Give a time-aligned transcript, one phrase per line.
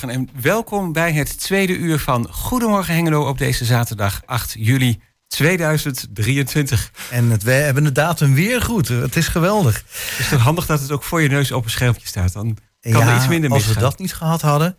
[0.00, 5.00] goedemorgen en welkom bij het tweede uur van Goedemorgen Hengelo op deze zaterdag 8 juli
[5.28, 6.92] 2023.
[7.10, 8.88] En het, we hebben de datum weer goed.
[8.88, 9.76] Het is geweldig.
[9.76, 12.32] Het is toch handig dat het ook voor je neus op een schermpje staat.
[12.32, 13.82] Dan kan ja, er iets minder als misgaan.
[13.82, 14.76] we dat niet gehad hadden.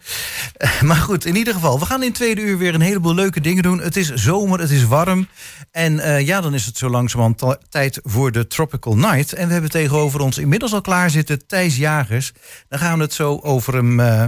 [0.82, 3.42] Maar goed, in ieder geval, we gaan in het tweede uur weer een heleboel leuke
[3.42, 3.82] dingen doen.
[3.82, 5.28] Het is zomer, het is warm.
[5.72, 9.34] En eh, ja, dan is het zo langzamerhand tijd voor de Tropical Night.
[9.34, 12.32] En we hebben tegenover ons inmiddels al klaar zitten Thijs Jagers.
[12.68, 14.26] Dan gaan we het zo over hem, eh,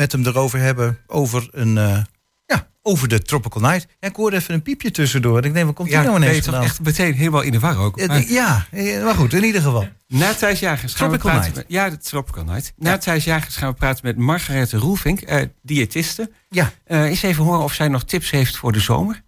[0.00, 0.98] met hem erover hebben.
[1.06, 1.78] Over een...
[1.78, 1.98] eh,
[2.46, 3.86] ja, over de Tropical Night.
[3.98, 5.44] Ja, ik hoorde even een piepje tussendoor.
[5.44, 6.62] Ik denk, wat komt Ja, hier nou ineens vandaan?
[6.62, 7.98] echt meteen helemaal in de war ook.
[7.98, 9.88] Eh, Maar Ja, eh, maar goed, in ieder geval.
[10.06, 11.68] na Thijs Jagers gaan Tropical we praten Night.
[11.68, 11.76] met...
[11.78, 12.72] Ja, de Tropical Night.
[12.76, 12.98] Na Ja.
[12.98, 16.30] Thijs Jagers gaan we praten met Margarethe Roelvink, eh, diëtiste.
[16.48, 19.22] Ja, Eh eens even horen of zij nog tips heeft voor de zomer.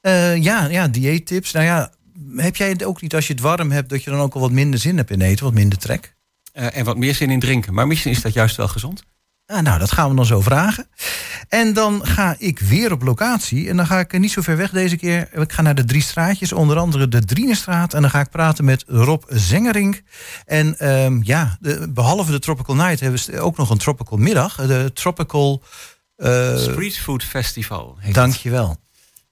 [0.00, 1.52] Eh, ja, ja, dieettips.
[1.52, 1.92] Nou ja,
[2.36, 3.88] heb jij het ook niet als je het warm hebt...
[3.88, 6.16] dat je dan ook al wat minder zin hebt in eten, wat minder trek?
[6.52, 7.74] En wat meer zin in drinken.
[7.74, 9.02] Maar misschien is dat juist wel gezond.
[9.48, 10.88] Ah, nou, dat gaan we dan zo vragen.
[11.48, 13.68] En dan ga ik weer op locatie.
[13.68, 15.28] En dan ga ik niet zo ver weg deze keer.
[15.40, 17.94] Ik ga naar de drie straatjes, onder andere de Drienestraat.
[17.94, 20.02] En dan ga ik praten met Rob Zengerink.
[20.44, 24.54] En ehm, ja, de, behalve de Tropical Night hebben we ook nog een Tropical Middag.
[24.54, 25.62] De Tropical...
[26.16, 27.96] eh, Street Food Festival.
[28.00, 28.14] het.
[28.14, 28.76] Dankjewel.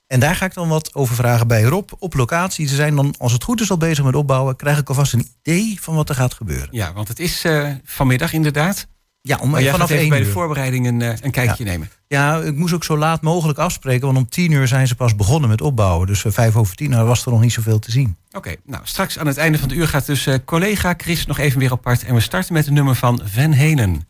[0.06, 2.68] En daar ga ik dan wat over vragen bij Rob op locatie.
[2.68, 4.56] Ze zijn dan, als het goed is, al bezig met opbouwen.
[4.56, 6.68] Krijg ik alvast een idee van wat er gaat gebeuren.
[6.70, 8.86] Ja, want het is eh, vanmiddag inderdaad.
[9.26, 10.32] Ja, om Maar jij vanaf gaat even één bij de uur.
[10.32, 11.90] voorbereidingen eh, een kijkje nemen.
[12.08, 14.06] Ja, ik moest ook zo laat mogelijk afspreken.
[14.06, 16.06] Want om tien uur zijn ze pas begonnen met opbouwen.
[16.06, 18.16] Dus eh, vijf over tien nou, was er nog niet zoveel te zien.
[18.32, 21.38] Oké, nou straks aan het einde van het uur gaat dus eh, collega Chris nog
[21.38, 22.04] even weer apart.
[22.04, 24.06] En we starten met een nummer van Van Halen.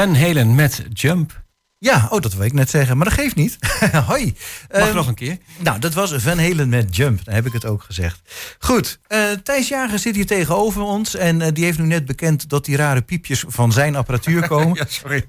[0.00, 1.42] Van Halen met Jump.
[1.78, 3.58] Ja, oh, dat wil ik net zeggen, maar dat geeft niet.
[4.06, 4.34] Hoi.
[4.72, 5.38] Mag Eh, nog een keer?
[5.58, 7.24] Nou, dat was Van Halen met Jump.
[7.24, 8.20] Dan heb ik het ook gezegd.
[8.58, 11.14] Goed, eh Thijs Jager zit hier tegenover ons.
[11.16, 14.74] En eh, die heeft nu net bekend dat die rare piepjes van zijn apparatuur komen.
[14.76, 15.24] Ja, sorry.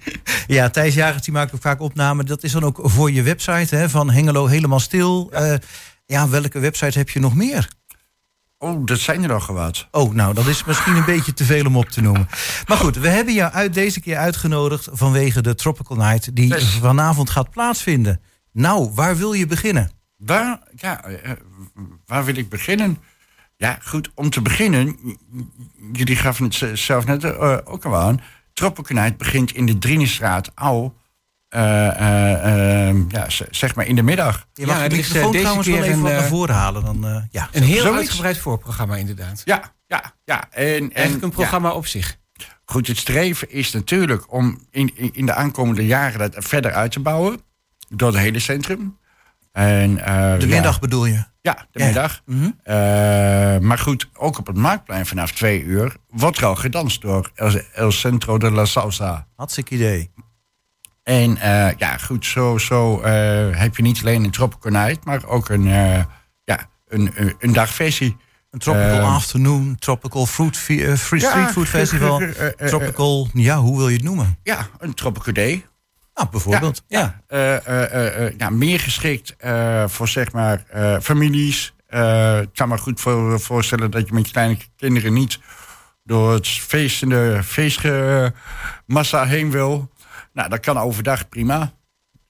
[0.47, 2.25] Ja, Thijs Jagers die maakt ook vaak opnamen.
[2.25, 5.29] Dat is dan ook voor je website hè, van Hengelo helemaal stil.
[5.31, 5.59] Ja.
[6.05, 7.67] ja, welke websites heb je nog meer?
[8.63, 9.87] Oh, dat zijn er nog wat.
[9.91, 12.27] Oh, nou, dat is misschien een beetje te veel om op te noemen.
[12.67, 16.73] Maar goed, we hebben jou uit deze keer uitgenodigd vanwege de Tropical Night die Yes.
[16.73, 18.21] vanavond gaat plaatsvinden.
[18.51, 19.91] Nou, waar wil je beginnen?
[20.17, 21.31] Waar, ja, eh,
[22.05, 22.97] waar wil ik beginnen?
[23.57, 24.97] Ja, goed, om te beginnen,
[25.93, 28.21] jullie gaven het zelf net eh, ook al aan.
[28.53, 30.93] Troppenkenheid begint in de Drienestraat, Au.
[31.51, 34.47] Eh, eh, eh, ja, zeg maar in de middag.
[34.53, 36.55] Je mag Ja, de is, eh, microfoon deze trouwens wel keer even naar eh, voren
[36.55, 36.85] halen.
[36.85, 37.49] Dan, eh, ja.
[37.51, 37.97] Een heel Zoiets?
[37.99, 39.41] uitgebreid voorprogramma inderdaad.
[39.45, 40.47] Ja, ja, ja.
[40.51, 41.35] En, en, Eigenlijk een ja.
[41.35, 42.17] programma op zich.
[42.65, 46.91] Goed, het streven is natuurlijk om in, in, in de aankomende jaren dat verder uit
[46.91, 47.41] te bouwen.
[47.89, 48.97] Door het hele centrum.
[49.51, 51.23] En, eh, De ja, middag bedoel je?
[51.41, 51.85] Ja, de Ja.
[51.85, 52.21] middag.
[52.25, 52.49] Mhm.
[52.63, 52.73] Eh,
[53.59, 57.51] maar goed, ook op het Marktplein vanaf twee uur wordt er al gedanst door El,
[57.73, 59.27] El Centro de la Salsa.
[59.35, 60.11] Hartstikke idee.
[61.03, 65.25] En eh, ja, goed, zo, zo eh, heb je niet alleen een Tropical Night, maar
[65.25, 66.03] ook een, eh,
[66.43, 68.17] ja, een, een, een dagversie.
[68.49, 72.21] Een tropical afternoon, tropical fruit, free street food festival.
[72.57, 74.37] tropical, ja, hoe wil je het noemen?
[74.43, 75.65] Ja, een Tropical Day.
[76.13, 76.83] Nou, bijvoorbeeld.
[76.87, 77.21] Ja.
[78.37, 79.35] Ja, meer geschikt
[79.85, 80.63] voor zeg maar
[81.01, 81.73] families.
[82.41, 85.39] Ik kan me goed voor, voorstellen dat je met je kleine kinderen niet
[86.03, 89.90] door het feestende feestmassa heen wil.
[90.33, 91.73] Nou, dat kan overdag prima.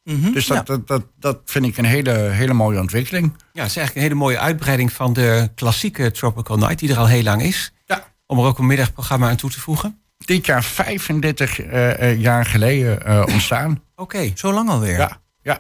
[0.03, 0.31] Mhm.
[0.31, 0.63] Dus dat, Ja.
[0.63, 3.25] dat, dat, dat vind ik een hele, hele mooie ontwikkeling.
[3.53, 6.97] Ja, het is eigenlijk een hele mooie uitbreiding van de klassieke Tropical Night, die er
[6.97, 7.73] al heel lang is.
[7.85, 8.03] Ja.
[8.25, 9.99] Om er ook een middagprogramma aan toe te voegen.
[10.17, 13.81] Dit jaar 35 eh, eh, jaar geleden eh, ontstaan.
[13.95, 14.97] Oké, Zo lang alweer.
[14.97, 15.59] Ja, ja.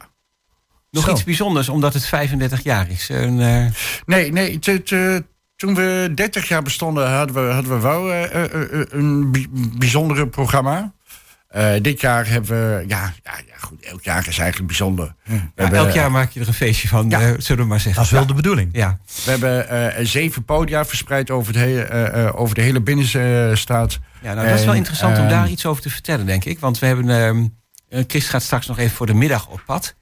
[0.91, 1.11] nog Zo.
[1.11, 3.09] iets bijzonders, omdat het 35 jaar is.
[3.09, 3.35] Een,
[4.05, 4.59] Nee, nee
[5.55, 8.11] toen we 30 jaar bestonden hadden we, hadden we wel
[8.99, 9.47] een bi-
[9.77, 10.93] bijzondere programma.
[11.51, 15.15] Eh, dit jaar hebben we, ja, ja, ja, goed, elk jaar is eigenlijk bijzonder.
[15.23, 17.21] Ja, hebben, elk jaar maak je er een feestje van, Ja.
[17.21, 17.95] eh, zullen we maar zeggen.
[18.01, 18.69] Dat is wel de bedoeling.
[18.71, 22.81] Ja, we hebben eh, zeven podia verspreid over, het hele, eh, eh, over de hele
[22.81, 23.99] binnenstad.
[24.21, 26.59] ja nou, dat is wel interessant om ehm, daar iets over te vertellen, denk ik.
[26.59, 27.45] Want we hebben, ehm
[27.89, 29.95] eh, Chris gaat straks nog even voor de middag op pad.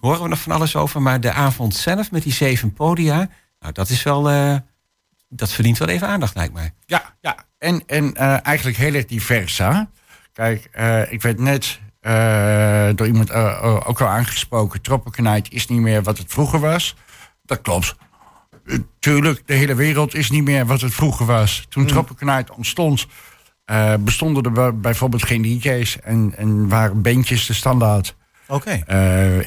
[0.00, 1.02] Horen we nog van alles over.
[1.02, 3.28] Maar de avond zelf met die zeven podia,
[3.60, 4.56] nou, dat is wel, eh,
[5.28, 6.72] dat verdient wel even aandacht, lijkt mij.
[6.86, 7.36] Ja, ja.
[7.58, 9.58] En, en eh, eigenlijk heel erg divers.
[9.58, 9.82] Hè?
[10.34, 14.80] Kijk, eh, ik werd net eh, door iemand eh, ook al aangesproken.
[14.80, 16.96] Troppenkenheid is niet meer wat het vroeger was.
[17.42, 17.96] Dat klopt.
[18.98, 21.66] Tuurlijk, de hele wereld is niet meer wat het vroeger was.
[21.68, 23.06] Toen Troppenkenheid ontstond,
[24.00, 28.16] bestonden er bij- bijvoorbeeld geen DJ's en, en waren bandjes de standaard.
[28.46, 28.70] Oké.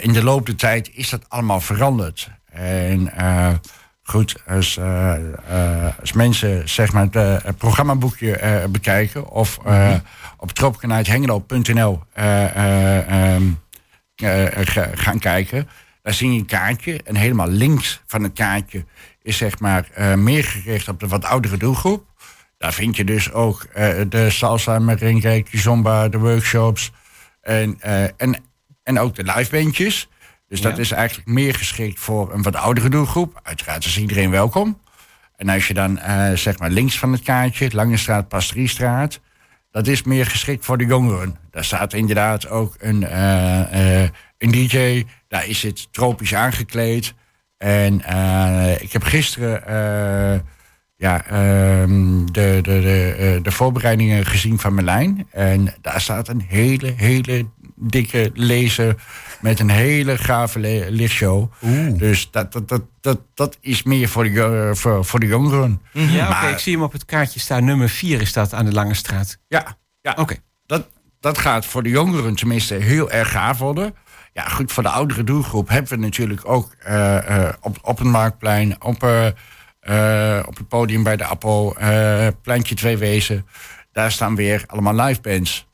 [0.02, 2.30] In de loop der tijd is dat allemaal veranderd.
[2.52, 3.12] En
[4.10, 5.14] goed, als, eh,
[5.48, 9.94] eh, als mensen zeg maar, het, eh, het programmaboekje bekijken of eh,
[10.38, 13.44] op tropkenheidhengelo.nl eh, ehm,
[14.16, 15.68] eh, ga- gaan kijken,
[16.02, 17.00] dan zie je een kaartje.
[17.04, 18.86] En helemaal links van het kaartje
[19.22, 19.88] is zeg maar
[20.18, 22.06] meer gericht op de wat oudere doelgroep.
[22.58, 23.68] Daar vind je dus ook
[24.10, 26.92] de salsa, merengue, kizomba, de workshops.
[27.42, 27.82] En,
[28.18, 28.44] en,
[28.84, 30.10] en ook de livebandjes.
[30.48, 30.82] Dus dat Ja.
[30.82, 33.40] is eigenlijk meer geschikt voor een wat oudere doelgroep.
[33.44, 34.80] Uiteraard is iedereen welkom.
[35.36, 39.20] En als je dan eh, zeg maar links van het kaartje, Lange Straat, Pasteriestraat...
[39.72, 41.38] dat is meer geschikt voor de jongeren.
[41.52, 45.06] Daar staat inderdaad ook een, eh, eh, een DJ.
[45.28, 47.14] Daar is het tropisch aangekleed.
[47.58, 47.94] En
[48.80, 49.62] ik heb gisteren
[50.96, 55.28] ja, ehm, de, de, de, de voorbereidingen gezien van Merlijn.
[55.32, 57.46] En daar staat een hele, hele
[57.80, 58.96] dikke laser
[59.42, 61.52] met een hele gave lichtshow.
[61.98, 65.82] Dus dat, dat, dat, dat, dat is meer voor de, jo- voor, voor de jongeren.
[65.92, 67.66] Ja, oké, Maar- ik zie hem op het kaartje staan.
[67.66, 69.38] Nummer 4 is dat aan de Lange Straat.
[69.48, 70.14] Ja, ja.
[70.20, 70.36] Oké.
[70.66, 70.88] dat,
[71.20, 73.96] dat gaat voor de jongeren tenminste heel erg gaaf worden.
[74.34, 78.08] Ja, goed, voor de oudere doelgroep hebben we natuurlijk ook eh, eh, op, op het
[78.08, 79.28] Marktplein, op, eh,
[80.38, 83.48] eh, op het podium bij de Appel, eh Pleintje Twee Wezen.
[83.92, 85.68] Daar staan weer allemaal live bands.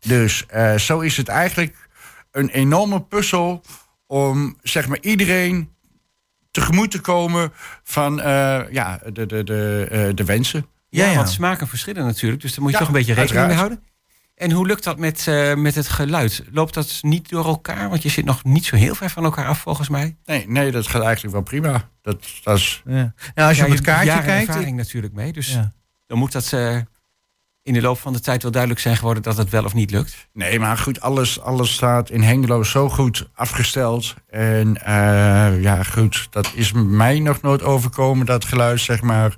[0.00, 1.88] Dus eh, zo is het eigenlijk
[2.30, 3.64] een enorme puzzel
[4.06, 5.70] om zeg maar iedereen
[6.50, 7.52] tegemoet te komen
[7.82, 10.66] van eh, ja, de, de, de, eh, de wensen.
[10.88, 11.16] Ja, Ja, ja.
[11.16, 12.42] want smaken verschillen natuurlijk.
[12.42, 13.82] Dus daar moet je Ja, toch een beetje rekening mee houden.
[14.34, 16.44] En hoe lukt dat met, eh, met het geluid?
[16.50, 17.88] Loopt dat niet door elkaar?
[17.88, 20.16] Want je zit nog niet zo heel ver van elkaar af, volgens mij.
[20.24, 21.88] Nee, nee, dat gaat eigenlijk wel prima.
[22.02, 23.14] Dat, dat is Ja.
[23.34, 24.48] Nou, als je Ja, op het kaartje kijkt.
[24.48, 25.32] ervaring natuurlijk mee.
[25.32, 25.72] Dus Ja.
[26.06, 26.52] dan moet dat
[27.68, 29.90] in de loop van de tijd wel duidelijk zijn geworden dat het wel of niet
[29.90, 30.28] lukt?
[30.32, 34.14] Nee, maar goed, alles, alles staat in Hengelo zo goed afgesteld.
[34.30, 39.34] En eh, ja, goed, dat is mij nog nooit overkomen, dat geluid, zeg maar,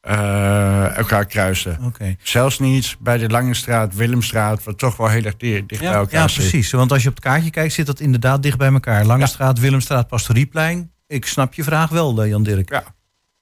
[0.00, 1.78] eh, elkaar kruisen.
[1.84, 2.16] Oké.
[2.22, 5.90] Zelfs niet bij de Lange Straat, Willemstraat, wat toch wel heel erg di- dicht Ja,
[5.90, 6.36] bij elkaar Ja, zit.
[6.50, 6.70] precies.
[6.70, 9.04] Want als je op het kaartje kijkt, zit dat inderdaad dicht bij elkaar.
[9.04, 10.90] Langestraat, Willemstraat, Pastorieplein.
[11.06, 12.70] Ik snap je vraag wel, eh, Jan Dirk.
[12.70, 12.84] Ja.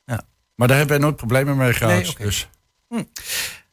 [0.05, 0.21] Ja.
[0.55, 1.93] Maar daar hebben we nooit problemen mee gehad.
[2.19, 2.27] Nee.
[2.27, 2.49] Dus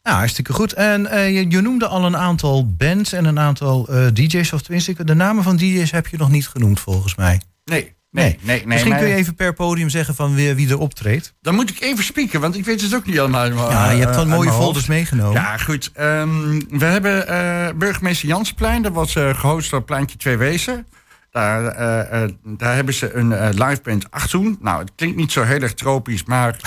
[0.07, 0.73] Nou, hartstikke goed.
[0.73, 4.53] En eh, je, je noemde al een aantal bands en een aantal eh, DJ's.
[4.53, 7.41] Of tenminste, de namen van DJ's heb je nog niet genoemd, volgens mij.
[7.65, 8.37] nee, nee, nee.
[8.41, 11.33] nee, Misschien maar- kun je even per podium zeggen van wie, wie er optreedt.
[11.41, 13.45] Dan moet ik even spieken, want ik weet het ook niet allemaal.
[13.71, 15.33] ja, je hebt eh, dan mooie folders meegenomen.
[15.41, 15.91] Ja, goed.
[15.93, 18.81] Ehm, we hebben eh, burgemeester Jansplein.
[18.81, 20.87] Dat was eh gehost door Pleintje Twee Wezen.
[21.31, 24.57] Daar, eh, eh, daar hebben ze een eh, live band Achtoen.
[24.61, 26.59] Nou, het klinkt niet zo heel erg tropisch, maar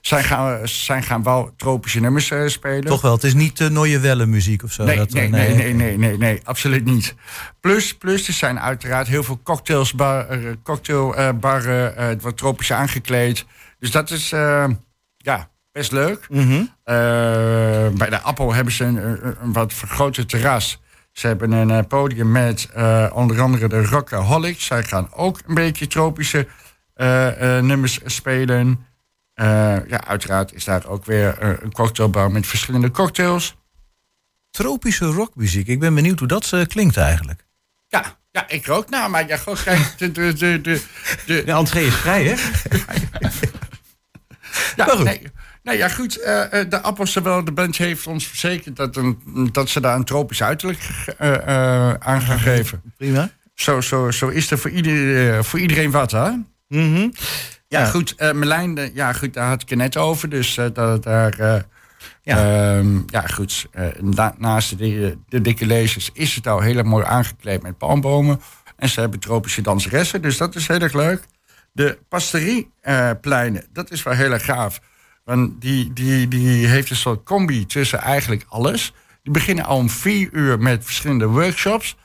[0.00, 2.84] zij, gaan, zij gaan wel tropische nummers spelen.
[2.84, 4.84] Toch wel, het is niet uh, Welle muziek of zo.
[4.84, 7.14] Nee, dat, nee, eh, nee, nee, nee, nee, nee, absoluut niet.
[7.60, 10.26] Plus, plus er zijn uiteraard heel veel cocktails, bar,
[10.62, 13.44] cocktailbarren, eh, wat tropisch aangekleed.
[13.78, 14.28] Dus dat is
[15.16, 16.26] ja, best leuk.
[16.28, 16.64] Mhm.
[16.84, 16.94] Eh,
[17.94, 18.96] bij de Appel hebben ze een,
[19.42, 20.80] een, wat vergrote terras.
[21.12, 24.64] Ze hebben een eh, podium met eh, onder andere de Rockaholics.
[24.64, 26.46] Zij gaan ook een beetje tropische
[26.94, 28.86] eh, nummers spelen.
[29.34, 33.56] Ja, uiteraard is daar ook weer een cocktailbar met verschillende cocktails.
[34.50, 35.66] Tropische rockmuziek.
[35.66, 37.46] Ik ben benieuwd hoe dat klinkt eigenlijk.
[37.88, 38.90] Ja, ja, ik ook.
[38.90, 40.82] Nou, maar ja, kijk, de, de, de, de,
[41.26, 42.34] de, De entree is vrij, hè?
[44.76, 45.04] ja, Maar goed.
[45.04, 45.22] nee,
[45.62, 46.16] nee, ja, goed.
[46.20, 49.18] eh, de Appels, zowel de band heeft ons verzekerd dat, een,
[49.52, 50.80] dat ze daar een tropisch uiterlijk
[51.18, 52.82] eh, aan gaan geven.
[52.98, 53.30] Prima.
[53.54, 56.30] Zo, zo, zo is er voor, ieder, voor iedereen wat, hè?
[56.68, 57.08] Mhm.
[57.68, 57.84] Ja, Ja.
[57.86, 58.14] goed.
[58.16, 60.28] eh Merlijn, ja, goed, daar had ik het net over.
[60.28, 61.36] Dus eh, dat, daar...
[61.38, 61.64] Ja.
[62.22, 62.82] ja.
[63.06, 63.66] ja, goed.
[64.00, 68.40] na- naast de, de dikke lezers is het al heel mooi aangekleed met palmbomen.
[68.76, 71.22] En ze hebben tropische danseressen, dus dat is heel erg leuk.
[71.72, 74.80] De pasteriepleinen, dat is wel heel erg gaaf.
[75.24, 78.92] Want die, die, die heeft een soort combi tussen eigenlijk alles.
[79.22, 81.96] Die beginnen al om vier uur met verschillende workshops.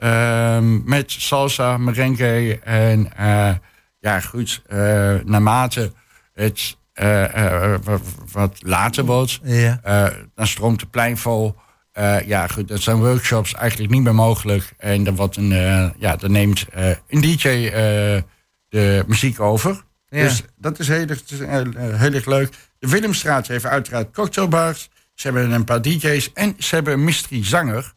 [0.00, 3.54] Ehm, met salsa, merengue en eh,
[3.98, 4.78] ja, goed, eh,
[5.24, 5.92] naarmate
[6.32, 8.00] het eh, wat,
[8.32, 9.80] wat later wordt, Ja.
[10.34, 11.54] dan stroomt het plein vol.
[12.26, 14.72] Ja, goed, dat zijn workshops eigenlijk niet meer mogelijk.
[14.78, 15.48] En dan, wordt een,
[15.98, 16.66] ja, dan neemt
[17.08, 17.70] een DJ
[18.68, 19.84] de muziek over.
[20.10, 20.22] Ja.
[20.22, 22.52] Dus dat is heel erg, eh, heel erg leuk.
[22.78, 24.90] De Willemstraat heeft uiteraard cocktailbars.
[25.14, 27.92] Ze hebben een paar DJ's en ze hebben een mystery zanger.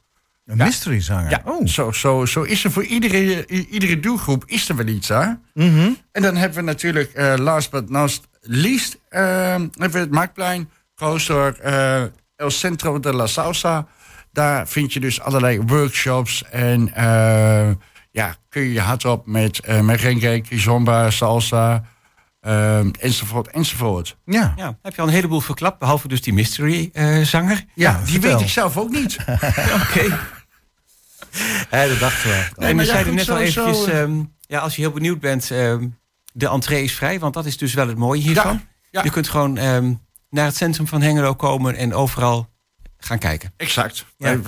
[0.46, 1.30] Een mystery zanger.
[1.30, 1.68] Ja, Oh.
[1.68, 5.26] zo, zo, zo is er voor iedere, iedere doelgroep is er wel iets, hè?
[5.54, 5.90] Mhm.
[6.12, 10.70] En dan hebben we natuurlijk, eh, last but not least, eh, hebben we het Marktplein,
[11.62, 12.02] eh,
[12.36, 13.88] El Centro de la Salsa.
[14.32, 17.72] Daar vind je dus allerlei workshops en eh,
[18.12, 21.84] ja, kun je je hart op met eh merengue, kizomba, salsa,
[22.44, 24.18] eh, enzovoort, enzovoort.
[24.26, 24.54] Ja.
[24.56, 27.66] Ja, heb je al een heleboel verklapt, behalve dus die mystery eh, zanger.
[27.76, 29.18] Ja, Die weet ik zelf ook niet.
[29.82, 30.20] Oké.
[31.72, 32.46] Ja, dat dachten we.
[32.56, 34.02] Nee, maar zeiden net al zo, eventjes, eh.
[34.02, 35.88] ehm, ja, als je heel benieuwd bent, ehm,
[36.34, 38.62] de entree is vrij, want dat is dus wel het mooie hiervan.
[38.90, 39.94] Je kunt gewoon ehm,
[40.30, 42.50] naar het centrum van Hengelo komen en overal
[42.98, 43.54] gaan kijken.
[43.58, 44.06] Exact.
[44.18, 44.40] Wij,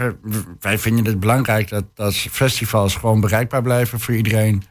[0.60, 4.64] wij vinden het belangrijk dat, dat festivals gewoon bereikbaar blijven voor iedereen.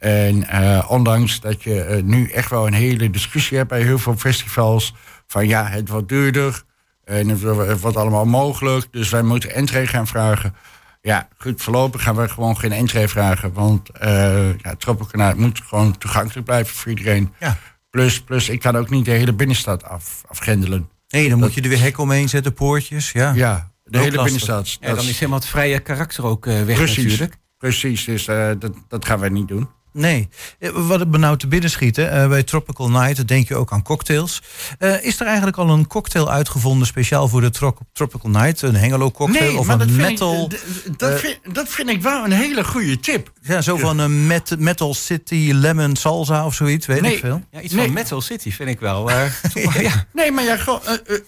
[0.00, 3.98] En eh, ondanks dat je eh, nu echt wel een hele discussie hebt bij heel
[3.98, 4.94] veel festivals.
[5.26, 6.62] Van ja, het wordt duurder
[7.04, 8.86] en het, wordt- het wordt allemaal mogelijk.
[8.90, 10.54] Dus wij moeten entree gaan vragen.
[11.02, 13.52] Ja, goed, voorlopig gaan we gewoon geen entree vragen.
[13.52, 17.32] Want eh ja, Tropicana moet gewoon toegankelijk blijven voor iedereen.
[17.40, 17.56] Ja.
[17.90, 20.88] Plus, plus, ik kan ook niet de hele binnenstad af, afgrendelen.
[21.08, 23.12] Nee, dan moet je er weer hekken omheen zetten, poortjes.
[23.12, 23.32] Ja.
[23.34, 24.22] Ja, de Ook hele lastig.
[24.46, 24.88] binnenstad.
[24.88, 27.04] Ja, dan is helemaal het vrije karakter ook eh, weg Precies.
[27.04, 27.36] natuurlijk.
[27.58, 29.68] Precies, dus eh, dat, dat gaan wij niet doen.
[29.92, 30.28] Nee.
[30.58, 33.56] Eh, Wat het me nou te binnen schiet, hè, eh, bij Tropical Night denk je
[33.56, 34.42] ook aan cocktails.
[34.78, 38.62] Eh, is er eigenlijk al een cocktail uitgevonden speciaal voor de tro- Tropical Night?
[38.62, 40.50] Een Hengelo cocktail of maar een dat vind metal?
[40.84, 43.32] Ik, dat, vind, dat vind ik wel een hele goede tip.
[43.42, 47.12] ja, zo van een met, Metal City Lemon Salsa of zoiets, weet Nee.
[47.14, 47.42] ik veel.
[47.50, 47.84] Ja, iets Nee.
[47.84, 49.10] van Metal City vind ik wel.
[49.10, 50.06] ja.
[50.12, 50.58] Nee, maar ja,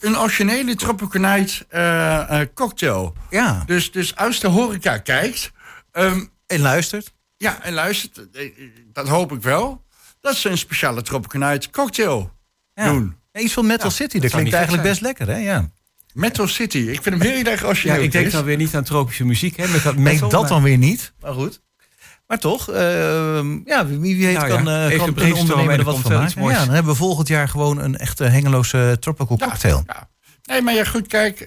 [0.01, 3.15] een originele Tropical Night eh, eh, cocktail.
[3.31, 5.53] Ja, Dus, dus als de horeca kijkt,
[5.93, 7.13] ehm, en luistert.
[7.43, 8.53] Ja, en luistert, eh,
[8.93, 9.83] dat hoop ik wel,
[10.21, 12.31] dat ze een speciale Tropical Night cocktail
[12.75, 12.85] Ja.
[12.93, 13.17] doen.
[13.33, 15.37] Ja, iets van Metal Ja, City, dat klinkt eigenlijk best lekker, hè?
[15.37, 15.71] Ja.
[16.13, 18.03] Metal City, ik vind hem heel erg ja, origineel.
[18.03, 20.29] ik denk dan weer niet aan tropische muziek, hè, met dat Nee, metal.
[20.29, 21.13] dat maar- dan weer niet.
[21.21, 21.61] Maar goed.
[22.27, 25.85] Maar toch, ehm, ja, wie, weet Nou ja, kan, eh, kan een ondernemer er er
[25.85, 26.43] wat van maken.
[26.43, 29.83] Ja, dan hebben we volgend jaar gewoon een echte Hengeloze tropical Ja, cocktail.
[29.87, 30.11] ja.
[30.45, 31.41] Nee, maar ja, goed, kijk.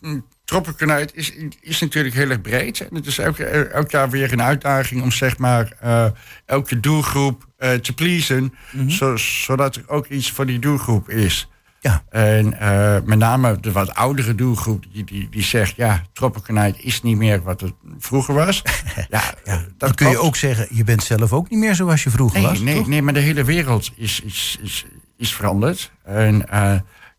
[0.00, 2.80] mm, Troppenkanuit is, is natuurlijk heel erg breed.
[2.80, 6.04] En het is elk, elk jaar weer een uitdaging om zeg maar eh,
[6.46, 8.54] elke doelgroep eh, te pleasen.
[8.88, 11.48] zo, zodat er ook iets voor die doelgroep is.
[11.80, 12.02] Ja.
[12.08, 15.76] En eh, met name de wat oudere doelgroep die, die, die zegt...
[15.76, 18.62] ja, Troppenkanuit is niet meer wat het vroeger was.
[19.10, 22.10] ja, Dan dat kun je ook zeggen, je bent zelf ook niet meer zoals je
[22.10, 22.60] vroeger Nee, was.
[22.60, 22.86] nee, toch?
[22.88, 25.92] nee, maar de hele wereld is, is, is, is veranderd.
[26.04, 26.48] En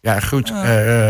[0.01, 0.63] ja, goed, eh,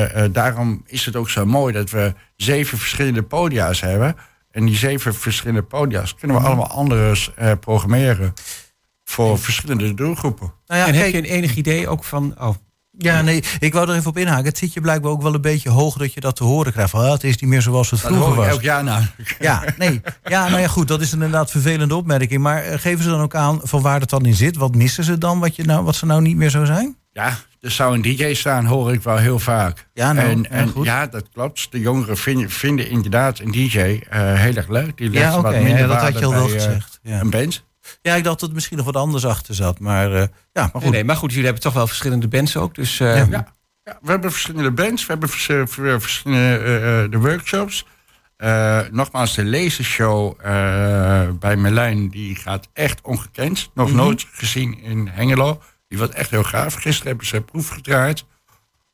[0.03, 4.15] eh, eh, daarom is het ook zo mooi dat we zeven verschillende podia's hebben.
[4.51, 8.33] En die zeven verschillende podia's kunnen we allemaal anders eh, programmeren.
[9.03, 10.53] Voor verschillende doelgroepen.
[10.67, 12.36] Nou ja, en heb je een enig idee ook van...
[12.39, 12.55] Oh,
[12.98, 14.45] ja, nee, ik wou er even op inhaken.
[14.45, 16.91] Het zit je blijkbaar ook wel een beetje hoog dat je dat te horen krijgt.
[16.91, 18.51] Van, ah, het is niet meer zoals het Dat vroeger hoor ik was.
[18.57, 19.36] elk jaar namelijk.
[19.39, 20.01] Ja, nee.
[20.24, 22.41] Ja, nou ja, goed, dat is een inderdaad vervelende opmerking.
[22.41, 24.55] Maar geven ze dan ook aan van waar het dan in zit?
[24.57, 26.98] Wat missen ze dan, wat, je nou, wat ze nou niet meer zo zijn?
[27.13, 29.88] Ja, er zou een DJ staan, hoor ik wel heel vaak.
[29.94, 30.86] Ja, nou, en, goed.
[30.86, 31.68] ja, dat klopt.
[31.72, 34.98] De jongeren vinden, vinden inderdaad een DJ eh, heel erg leuk.
[34.98, 37.00] Die Ja, oké, wat ja, minder dat had je al wel eh, gezegd.
[37.03, 37.20] Ja.
[37.20, 37.64] Een band.
[38.01, 39.79] ja, ik dacht dat er misschien nog wat anders achter zat.
[39.79, 40.20] Maar eh,
[40.53, 40.92] ja, maar goed.
[40.92, 42.75] nee, maar goed, jullie hebben toch wel verschillende bands ook.
[42.75, 43.27] Dus eh, Ja.
[43.31, 43.48] Ja,
[43.83, 47.85] ja, we hebben verschillende bands, we hebben vers- eh, ver- verschillende de workshops.
[48.38, 53.70] Eh, nogmaals, de lasershow eh bij Merlijn, die gaat echt ongekend.
[53.74, 53.96] Nog Mhm.
[53.98, 55.62] nooit gezien in Hengelo.
[55.92, 56.74] Die wordt echt heel gaaf.
[56.74, 58.25] Gisteren hebben ze proef gedraaid.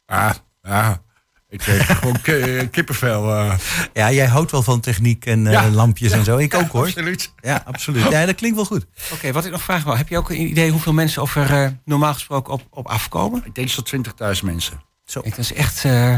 [0.05, 0.31] Ah,
[0.61, 1.01] ja,
[1.49, 3.31] ik kreeg gewoon ki- kippenvel.
[3.37, 3.57] eh.
[3.93, 5.69] Ja, jij houdt wel van techniek en eh, Ja.
[5.69, 6.37] lampjes en zo.
[6.37, 6.85] Ik ook hoor.
[6.85, 7.33] Absoluut.
[7.41, 8.09] Ja, absoluut.
[8.11, 8.85] Ja, dat klinkt wel goed.
[9.13, 9.97] Oké, wat ik nog vraag wil.
[9.97, 13.41] Heb je ook een idee hoeveel mensen of er eh, normaal gesproken op, op afkomen?
[13.45, 14.05] Ik denk zo'n
[14.37, 14.81] 20.000 mensen.
[15.05, 15.21] Zo.
[15.21, 16.15] Kijk, dat is echt eh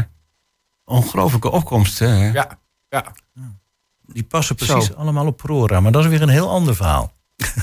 [0.84, 2.10] ongelofelijke opkomsten.
[2.18, 2.30] hè?
[2.32, 3.12] Ja, ja.
[4.06, 4.92] Die passen precies Zo.
[4.94, 5.80] allemaal op Prora.
[5.80, 7.12] Maar dat is weer een heel ander verhaal.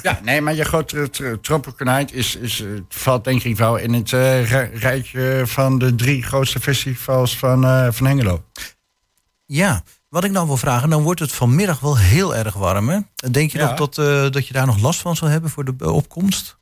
[0.02, 1.10] Ja, nee, maar je grote
[1.42, 5.96] Troppenkonijt is, is, eh, valt denk ik wel in het eh, rij- rijtje van de
[5.96, 8.44] drie grootste festivals van, eh, van Hengelo.
[9.46, 12.90] Ja, wat ik nou wil vragen, dan wordt het vanmiddag wel heel erg warm.
[12.90, 13.00] Hè?
[13.32, 13.66] Denk je Ja.
[13.76, 16.58] nog dat, dat je daar nog last van zal hebben voor de opkomst?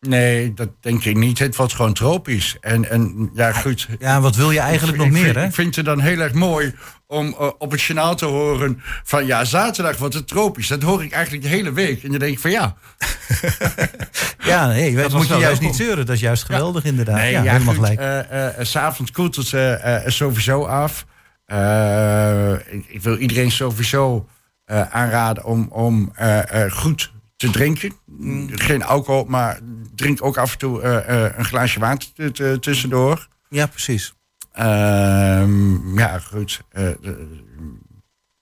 [0.00, 1.38] Nee, dat denk ik niet.
[1.38, 2.56] Het wordt gewoon tropisch.
[2.60, 3.88] En, en ja, goed.
[3.98, 5.44] Ja, wat wil je eigenlijk nog meer, vind, hè?
[5.44, 6.74] Ik vind het dan heel erg mooi
[7.10, 9.26] om eh, op het journaal te horen van...
[9.26, 10.68] ja, zaterdag wordt het tropisch.
[10.68, 12.02] Dat hoor ik eigenlijk de hele week.
[12.02, 12.74] En dan denk ik van ja...
[14.44, 16.06] Ja, nee, dat moet je juist niet zeuren.
[16.06, 17.16] Dat is juist geweldig, inderdaad.
[17.16, 18.00] Nee, ja, ja, helemaal goed, gelijk.
[18.00, 21.06] eh, eh, S'avonds koelt het sowieso af.
[22.70, 24.28] Ik, ik wil iedereen sowieso
[24.90, 26.12] aanraden om, om
[26.70, 27.92] goed te drinken.
[28.06, 29.58] Mm, Geen alcohol, maar
[29.94, 30.82] drink ook af en toe
[31.36, 33.28] een glaasje water tussendoor.
[33.48, 34.14] Ja, precies.
[34.60, 36.60] Ehm, ja, goed.
[36.70, 37.44] eh, de-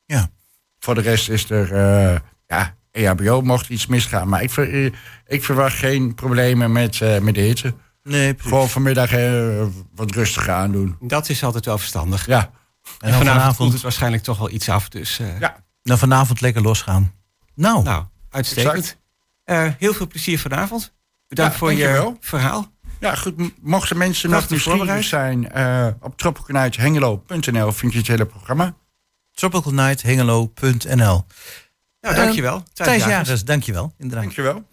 [0.07, 0.31] Ja.
[0.79, 1.73] voor de rest is er...
[1.75, 4.29] eh, ja, EHBO mocht iets misgaan.
[4.29, 4.93] Maar ik, ver- eh,
[5.27, 7.75] ik verwacht geen problemen met, eh, met de hitte.
[8.03, 8.51] Nee, precies.
[8.53, 10.97] Gewoon vanmiddag eh, wat rustiger aandoen.
[11.01, 12.27] Dat is altijd wel verstandig.
[12.27, 12.51] Ja, En
[12.99, 14.89] vanavond, vanavond, het waarschijnlijk toch wel iets af.
[14.89, 15.57] Dus eh, ja.
[15.83, 17.13] dan vanavond lekker losgaan.
[17.55, 18.97] Nou, nou, uitstekend.
[19.45, 20.95] Eh, heel veel plezier vanavond.
[21.29, 22.73] Bedankt Ja, voor je verhaal.
[23.01, 23.35] Ja, goed.
[23.63, 25.51] Mochten mensen nog nieuwsgierig zijn...
[25.51, 28.75] eh op troppenkanuithengelo.nl vind je het hele programma.
[29.33, 31.25] tropicalnighthengelo.nl Nou,
[32.01, 32.63] Eh, dankjewel.
[32.73, 33.93] Thijs Jagers, dankjewel.
[33.99, 34.25] Inderdaad.
[34.25, 34.65] Dankjewel.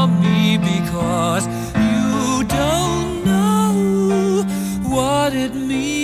[0.00, 4.42] From me because you don't know
[4.88, 5.99] what it means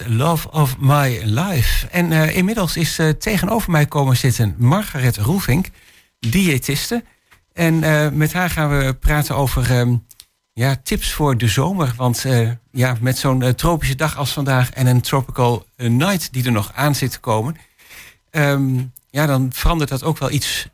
[0.00, 1.86] Love of My Life.
[1.86, 5.66] En eh, inmiddels is eh, tegenover mij komen zitten Margaret Roelvink,
[6.18, 7.04] diëtiste.
[7.52, 9.96] En eh, met haar gaan we praten over ehm,
[10.52, 11.92] ja, tips voor de zomer.
[11.96, 12.24] Want
[12.70, 16.94] ja, met zo'n tropische dag als vandaag en een tropical night die er nog aan
[16.94, 17.56] zit te komen.
[18.30, 20.68] ehm, ja, dan verandert dat ook wel iets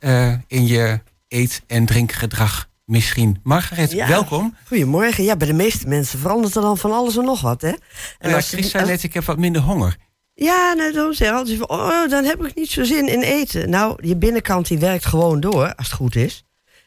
[0.47, 3.41] in je eet- en drinkgedrag misschien.
[3.43, 4.09] Margaret, Ja.
[4.09, 4.55] welkom.
[4.67, 5.25] Goedemorgen.
[5.25, 7.73] Ja, bij de meeste mensen verandert er dan van alles en nog wat, hè?
[8.19, 9.97] En als Chris zei als- net, ik heb wat minder honger.
[10.35, 13.71] Ja, nou, dan zeggen altijd van, oh, dan heb ik niet zo zin in eten.
[13.71, 16.45] Nou, je binnenkant die werkt gewoon door, als het goed is.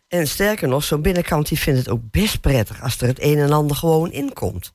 [0.07, 2.81] En sterker nog, zo'n binnenkant die vindt het ook best prettig...
[2.83, 4.73] als er het een en ander gewoon in komt.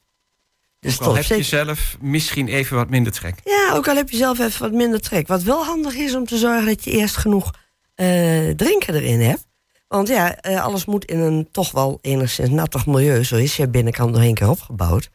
[0.80, 3.34] Dus Ook al heb je zelf misschien even wat minder trek.
[3.44, 5.26] Ja, ook al heb je zelf even wat minder trek.
[5.26, 7.50] Wat wel handig is om te zorgen dat je eerst genoeg
[7.94, 9.46] eh, drinken erin hebt.
[9.88, 13.24] Want ja, eh, alles moet in een toch wel enigszins nattig milieu.
[13.24, 15.10] Zo is je binnenkant nog één keer opgebouwd.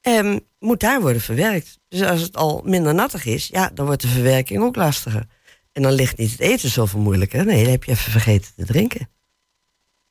[0.00, 1.78] Ehm, moet daar worden verwerkt.
[1.88, 5.26] Dus als het al minder nattig is, ja, dan wordt de verwerking ook lastiger.
[5.72, 7.44] En dan ligt niet het eten zoveel moeilijker.
[7.44, 9.08] Nee, dan heb je even vergeten te drinken.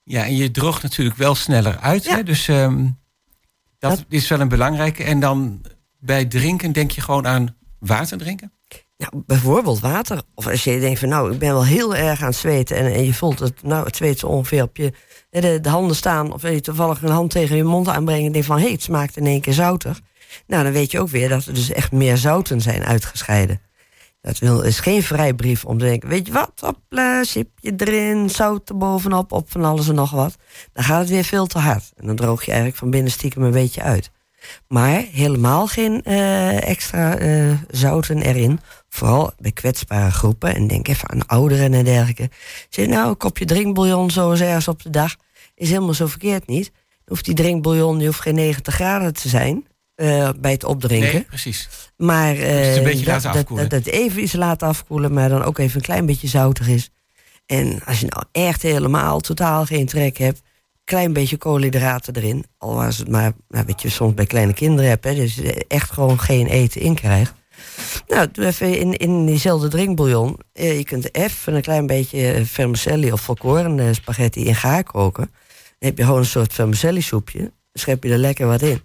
[0.04, 2.04] Ja, en je droogt natuurlijk wel sneller uit.
[2.04, 2.16] Ja.
[2.16, 2.24] Hè?
[2.24, 2.88] Dus ehm,
[3.80, 5.04] dat, Dat- is wel een belangrijke.
[5.04, 5.62] En dan
[6.00, 8.52] bij drinken denk je gewoon aan water drinken?
[9.02, 10.22] Nou, bijvoorbeeld water.
[10.36, 12.78] Of als je denkt van nou, ik ben wel heel erg aan het zweten.
[12.78, 14.94] En, en je voelt het, nou, het zweet zo ongeveer op je
[15.30, 16.34] de, de handen staan.
[16.34, 18.26] Of je toevallig een hand tegen je mond aanbrengen.
[18.26, 20.02] En denk van hé, hey, het smaakt in één keer zoutig.
[20.48, 23.62] Nou, dan weet je ook weer dat er dus echt meer zouten zijn uitgescheiden.
[24.22, 28.70] Dat wil, is geen vrijbrief om te denken, weet je wat, hopla, sipje erin, zout
[28.70, 30.36] er bovenop, op van alles en nog wat.
[30.74, 31.92] Dan gaat het weer veel te hard.
[31.96, 34.12] En dan droog je eigenlijk van binnen stiekem een beetje uit.
[34.68, 38.60] Maar helemaal geen eh, extra eh, zouten erin.
[38.90, 40.56] Vooral bij kwetsbare groepen.
[40.56, 42.30] En denk even aan ouderen en dergelijke.
[42.70, 45.16] Zeg nou, een kopje drinkbouillon zo ergens op de dag.
[45.56, 46.66] Is helemaal zo verkeerd niet.
[46.74, 49.66] Dan hoeft die drinkbouillon, die hoeft geen 90 graden te zijn.
[49.96, 51.14] eh, bij het opdrinken.
[51.14, 51.70] Nee, precies.
[51.98, 53.70] Maar dat, dat, afkoelen.
[53.70, 56.90] dat, dat even iets laten afkoelen, maar dan ook even een klein beetje zoutig is.
[57.46, 60.42] En als je nou echt helemaal totaal geen trek hebt,
[60.84, 62.46] klein beetje koolhydraten erin.
[62.58, 65.92] Al was het maar, nou, weet je, soms bij kleine kinderen hebt, hè, dus echt
[65.92, 67.34] gewoon geen eten in krijgt.
[68.08, 70.40] Nou, doe even in, in diezelfde drinkbouillon.
[70.54, 74.84] Eh, je kunt even een klein beetje eh, vermicelli of volkoren eh, spaghetti in gaar
[74.84, 75.30] koken.
[75.80, 77.40] Dan heb je gewoon een soort vermicelli soepje.
[77.40, 78.82] Dan schep je er lekker wat in.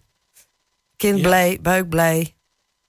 [0.97, 1.23] Kind Ja.
[1.23, 2.35] blij, buik blij,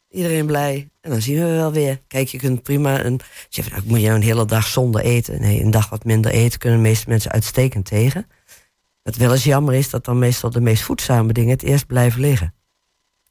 [0.09, 0.89] iedereen blij.
[1.01, 2.01] En dan zien we wel weer.
[2.07, 3.19] Kijk, je kunt prima een.
[3.49, 5.41] Zeg, nou, moet je nou een hele dag zonder eten?
[5.41, 8.27] Nee, een dag wat minder eten kunnen de meeste mensen uitstekend tegen.
[9.07, 12.21] Wat wel eens jammer is dat dan meestal de meest voedzame dingen het eerst blijven
[12.21, 12.53] liggen.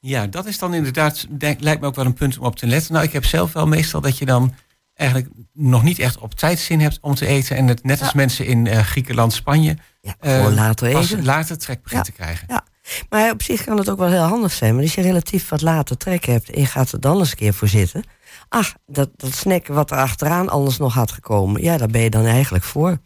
[0.00, 2.66] Ja, dat is dan inderdaad, denk, lijkt me ook wel een punt om op te
[2.66, 2.92] letten.
[2.92, 4.54] Nou, ik heb zelf wel meestal dat je dan
[4.94, 7.56] eigenlijk nog niet echt op tijd zin hebt om te eten.
[7.56, 8.16] En het net als Ja.
[8.16, 11.24] mensen in eh, Griekenland, Spanje, Ja, eh, later eten.
[11.24, 12.12] later trek begint Ja.
[12.12, 12.46] te krijgen.
[12.50, 12.64] Ja.
[13.08, 14.74] Maar op zich kan het ook wel heel handig zijn.
[14.74, 17.36] Maar als je relatief wat later trek hebt en je gaat er dan eens een
[17.36, 18.02] keer voor zitten.
[18.48, 21.62] Ach, dat, dat snack wat er achteraan anders nog had gekomen.
[21.62, 22.98] Ja, daar ben je dan eigenlijk voor.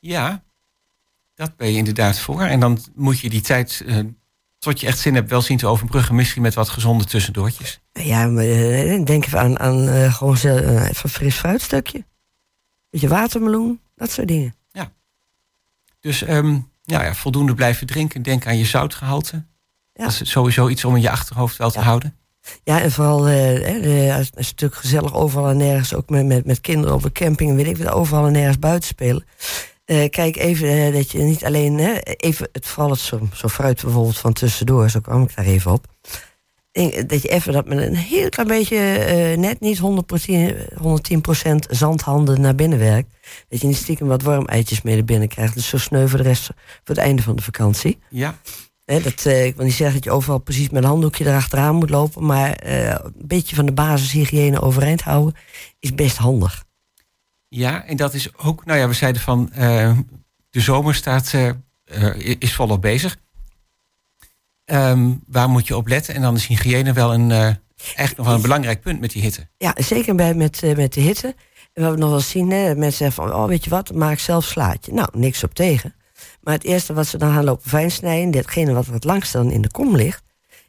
[0.00, 0.42] Ja,
[1.38, 2.40] dat ben je inderdaad voor.
[2.42, 3.98] En dan moet je die tijd, eh,
[4.58, 6.14] tot je echt zin hebt, wel zien te overbruggen.
[6.14, 7.80] Misschien met wat gezonde tussendoortjes.
[7.92, 12.04] Ja, maar, eh, denk even aan, aan eh, gewoon een fris fruitstukje.
[12.90, 14.56] Beetje watermeloen, dat soort dingen.
[16.00, 18.22] Dus ehm, nou ja, voldoende blijven drinken.
[18.22, 19.44] Denk aan je zoutgehalte.
[19.92, 20.04] Ja.
[20.04, 21.84] Dat is sowieso iets om in je achterhoofd wel te Ja.
[21.84, 22.16] houden.
[22.64, 26.60] Ja, en vooral eh, eh, het natuurlijk gezellig overal en nergens, ook met, met, met
[26.60, 29.24] kinderen op een camping en weet ik wat, overal en nergens buiten spelen.
[29.88, 33.48] Eh, kijk even eh, dat je niet alleen, hè, even het, vooral het zo, zo
[33.48, 35.86] fruit bijvoorbeeld van tussendoor, zo kwam ik daar even op.
[36.72, 41.66] En Dat je even dat met een heel klein beetje, eh, net niet 100%, 110%
[41.70, 43.08] zandhanden naar binnen werkt.
[43.48, 45.54] Dat je niet stiekem wat wormeitjes mee naar binnen krijgt.
[45.54, 47.98] Dus zo sneu voor de rest, voor het einde van de vakantie.
[48.84, 51.74] Ja, dat, eh, ik wil niet zeggen dat je overal precies met een handdoekje erachteraan
[51.74, 52.26] moet lopen.
[52.26, 55.34] Maar eh, een beetje van de basishygiëne overeind houden
[55.78, 56.64] is best handig.
[57.48, 59.98] Ja, en dat is ook, nou ja, we zeiden van eh,
[60.50, 61.48] de zomer staat, eh,
[61.84, 63.16] eh, is volop bezig.
[64.64, 66.14] Ehm, waar moet je op letten?
[66.14, 67.56] En dan is hygiëne wel een,
[67.94, 69.48] echt nog wel een belangrijk punt met die hitte.
[69.56, 71.34] Ja, zeker bij, met, met de hitte.
[71.72, 74.18] En wat we nog wel zien, hè, mensen zeggen van, oh weet je wat, maak
[74.18, 74.92] zelf slaatje.
[74.92, 75.94] Nou, niks op tegen.
[76.40, 79.50] Maar het eerste wat ze dan gaan lopen fijn snijden, datgene wat het langst dan
[79.50, 80.22] in de kom ligt,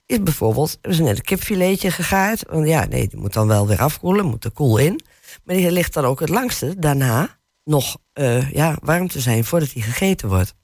[0.10, 2.43] is bijvoorbeeld, hebben ze net een kipfiletje gegaard.
[2.48, 5.00] Want ja, nee, die moet dan wel weer afkoelen, moet er koel in.
[5.43, 9.69] Maar die ligt dan ook het langste daarna nog eh, ja, warm te zijn voordat
[9.74, 10.56] die gegeten wordt.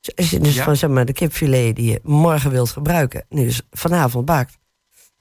[0.00, 0.74] Dus als je dus Ja.
[0.74, 4.58] zeg maar, de kipfilet die je morgen wilt gebruiken, nu dus vanavond bakt,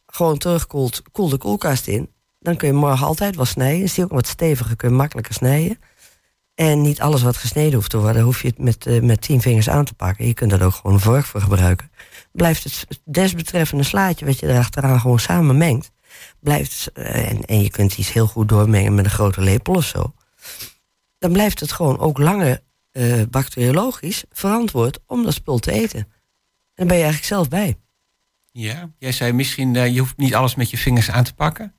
[0.06, 2.10] gewoon terugkoelt, koel de koelkast in.
[2.40, 3.84] Dan kun je morgen altijd wel snijden.
[3.84, 5.80] Is die ook wat steviger, kun je makkelijker snijden.
[6.56, 9.42] En niet alles wat gesneden hoeft te worden, hoef je het met, eh, met tien
[9.42, 10.28] vingers aan te pakken.
[10.28, 11.92] Je kunt er ook gewoon een vork voor gebruiken.
[12.32, 15.92] Blijft het desbetreffende slaatje wat je erachteraan gewoon samen mengt.
[16.40, 19.86] Blijft, eh, en, en je kunt iets heel goed doormengen met een grote lepel of
[19.86, 20.14] zo.
[21.20, 22.62] Dan blijft het gewoon ook langer
[22.92, 26.00] eh, bacteriologisch verantwoord om dat spul te eten.
[26.00, 26.08] En
[26.76, 27.78] dan ben je eigenlijk zelf bij.
[28.52, 31.74] Ja, jij zei misschien, je hoeft niet alles met je vingers aan te pakken.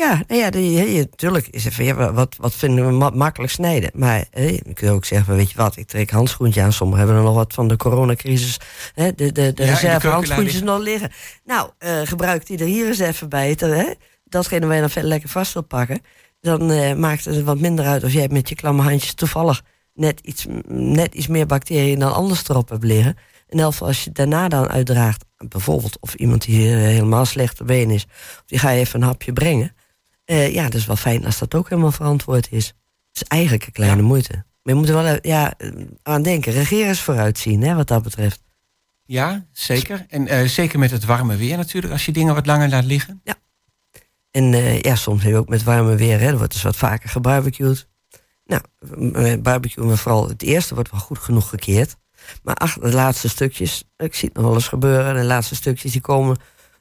[0.00, 3.90] Ja, nou ja, natuurlijk is even, ja, wat, wat vinden we ma- makkelijk snijden.
[3.94, 6.72] Maar hè, je kunt ook zeggen, weet je wat, ik trek handschoentje aan.
[6.72, 8.60] Sommigen hebben er nog wat van de coronacrisis,
[8.94, 11.10] hè, de, de, de reserve handschoentjes nog liggen.
[11.44, 13.56] Nou, eh, gebruik die er hier eens even bij.
[13.58, 13.92] Hè?
[14.24, 16.00] Datgene waar je dan verder lekker vast wil pakken.
[16.40, 19.62] Dan eh, maakt het wat minder uit of jij met je klamme handjes toevallig
[19.94, 23.16] net iets, net iets meer bacteriën dan anders erop hebt liggen.
[23.48, 27.64] En elf als je daarna dan uitdraagt, bijvoorbeeld of iemand die eh, helemaal slecht te
[27.64, 28.06] been is,
[28.46, 29.74] die ga je even een hapje brengen.
[30.30, 32.66] Eh, ja, dat is wel fijn als dat ook helemaal verantwoord is.
[33.12, 34.06] Het is eigenlijk een kleine Ja.
[34.06, 34.32] moeite.
[34.32, 35.52] Maar je moet er wel eh, ja,
[36.02, 36.52] aan denken.
[36.52, 38.42] Regeren vooruitzien, hè, wat dat betreft.
[39.04, 40.06] Ja, zeker.
[40.08, 43.22] En eh, zeker met het warme weer natuurlijk, als je dingen wat langer laat liggen.
[44.30, 46.76] En eh, ja, soms heb je ook met warme weer, hè, er wordt dus wat
[46.76, 47.88] vaker gebarbecued.
[48.44, 48.62] Nou,
[49.38, 51.96] barbecue, maar vooral het eerste wordt wel goed genoeg gekeerd.
[52.42, 55.92] Maar achter de laatste stukjes, ik zie het nog wel eens gebeuren, de laatste stukjes
[55.92, 56.36] die komen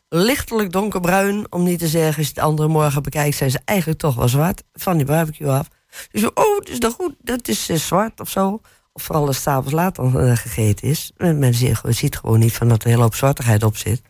[0.09, 3.99] lichtelijk donkerbruin, om niet te zeggen, als je het andere morgen bekijkt, zijn ze eigenlijk
[3.99, 5.67] toch wel zwart van die barbecue af.
[6.11, 8.61] Dus oh, het is nog goed, dat is eh, zwart of zo.
[8.93, 11.11] Of vooral als s'avonds laat dan eh, gegeten is.
[11.17, 14.01] Men, ziet, gewoon niet van dat er een hele hoop zwartigheid op zit.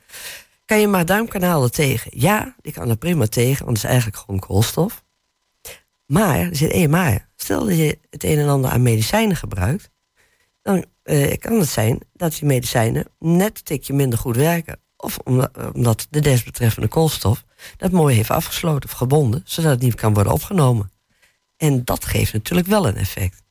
[0.66, 2.12] Kan je maar duimkanalen tegen?
[2.14, 5.04] Ja, die kan er prima tegen, want het is eigenlijk gewoon koolstof.
[6.06, 7.30] Maar, er zit één maar.
[7.36, 9.90] Stel dat je het een en ander aan medicijnen gebruikt,
[10.62, 14.80] dan eh, kan het zijn dat die medicijnen net een tikje minder goed werken.
[15.02, 17.44] Of omdat, omdat de desbetreffende koolstof
[17.78, 20.92] dat mooi heeft afgesloten of gebonden, zodat het niet kan worden opgenomen.
[21.58, 23.44] En dat geeft natuurlijk wel een effect.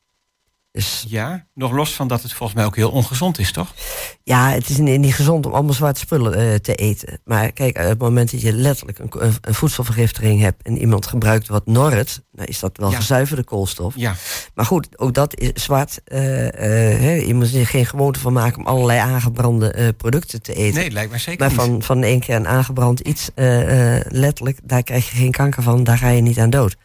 [0.79, 3.75] Dus Ja, nog los van dat het volgens mij ook heel ongezond is, toch?
[4.23, 7.21] ja, het is niet, niet gezond om allemaal zwarte spullen eh, te eten.
[7.25, 11.49] Maar kijk, op het moment dat je letterlijk een, een, voedselvergiftiging hebt en iemand gebruikt
[11.49, 12.97] wat Norrit, dan is dat wel Ja.
[12.97, 13.95] gezuiverde koolstof.
[13.97, 14.15] Ja,
[14.55, 16.01] Maar goed, ook dat is zwart.
[16.05, 16.47] eh,
[16.93, 20.55] eh, hè, je moet er geen gewoonte van maken om allerlei aangebrande eh, producten te
[20.55, 20.81] eten.
[20.81, 21.59] nee, lijkt mij zeker maar niet.
[21.61, 25.63] van, van één keer een aangebrand iets, eh, eh, letterlijk, daar krijg je geen kanker
[25.63, 26.77] van, daar ga je niet aan dood.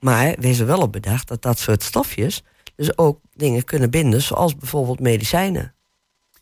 [0.00, 2.42] Maar wees er wel op bedacht dat dat soort stofjes
[2.76, 5.74] dus ook dingen kunnen binden, zoals bijvoorbeeld medicijnen.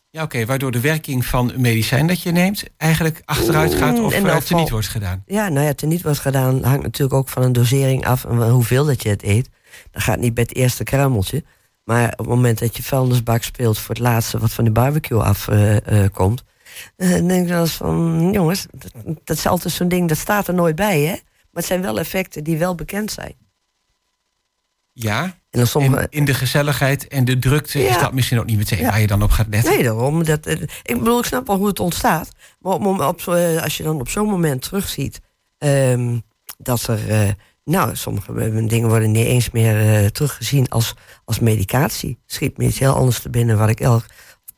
[0.09, 4.03] Ja, oké, waardoor de werking van een medicijn dat je neemt eigenlijk achteruit gaat Mm,
[4.05, 5.23] of uh, elk geval- teniet wordt gedaan.
[5.25, 8.25] Ja, nou ja, het er niet wordt gedaan hangt natuurlijk ook van een dosering af
[8.25, 9.49] en hoeveel dat je het eet.
[9.91, 11.43] Dat gaat niet bij het eerste kruimeltje.
[11.83, 15.19] Maar op het moment dat je vuilnisbak speelt voor het laatste wat van de barbecue
[15.21, 16.43] afkomt, eh, komt,
[16.95, 18.91] eh, dan denk ik wel eens van, jongens, dat,
[19.23, 21.11] dat is altijd zo'n ding, dat staat er nooit bij, hè?
[21.11, 23.33] Maar het zijn wel effecten die wel bekend zijn.
[24.93, 28.57] Ja, En dan sommige, in de gezelligheid en de drukte is dat misschien ook niet
[28.57, 28.89] meteen Ja.
[28.89, 29.73] waar je dan op gaat letten.
[29.73, 30.23] Nee, daarom.
[30.23, 32.29] Dat, eh, ik bedoel, ik snap wel hoe het ontstaat.
[32.59, 32.73] Maar
[33.07, 35.21] op, eh, als je dan op zo'n moment terugziet
[35.57, 36.17] ehm,
[36.57, 37.09] dat er.
[37.09, 37.29] eh,
[37.63, 40.93] nou, sommige dingen worden niet eens meer teruggezien als,
[41.25, 42.19] als medicatie.
[42.25, 44.05] Schiet me iets heel anders te binnen, wat ik elk,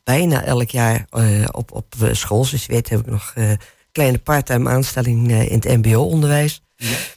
[0.04, 1.04] bijna elk jaar
[1.50, 3.34] op, op school, zoals je weet, heb ik nog
[3.96, 6.62] kleine parttime aanstelling eh, in het MBO-onderwijs.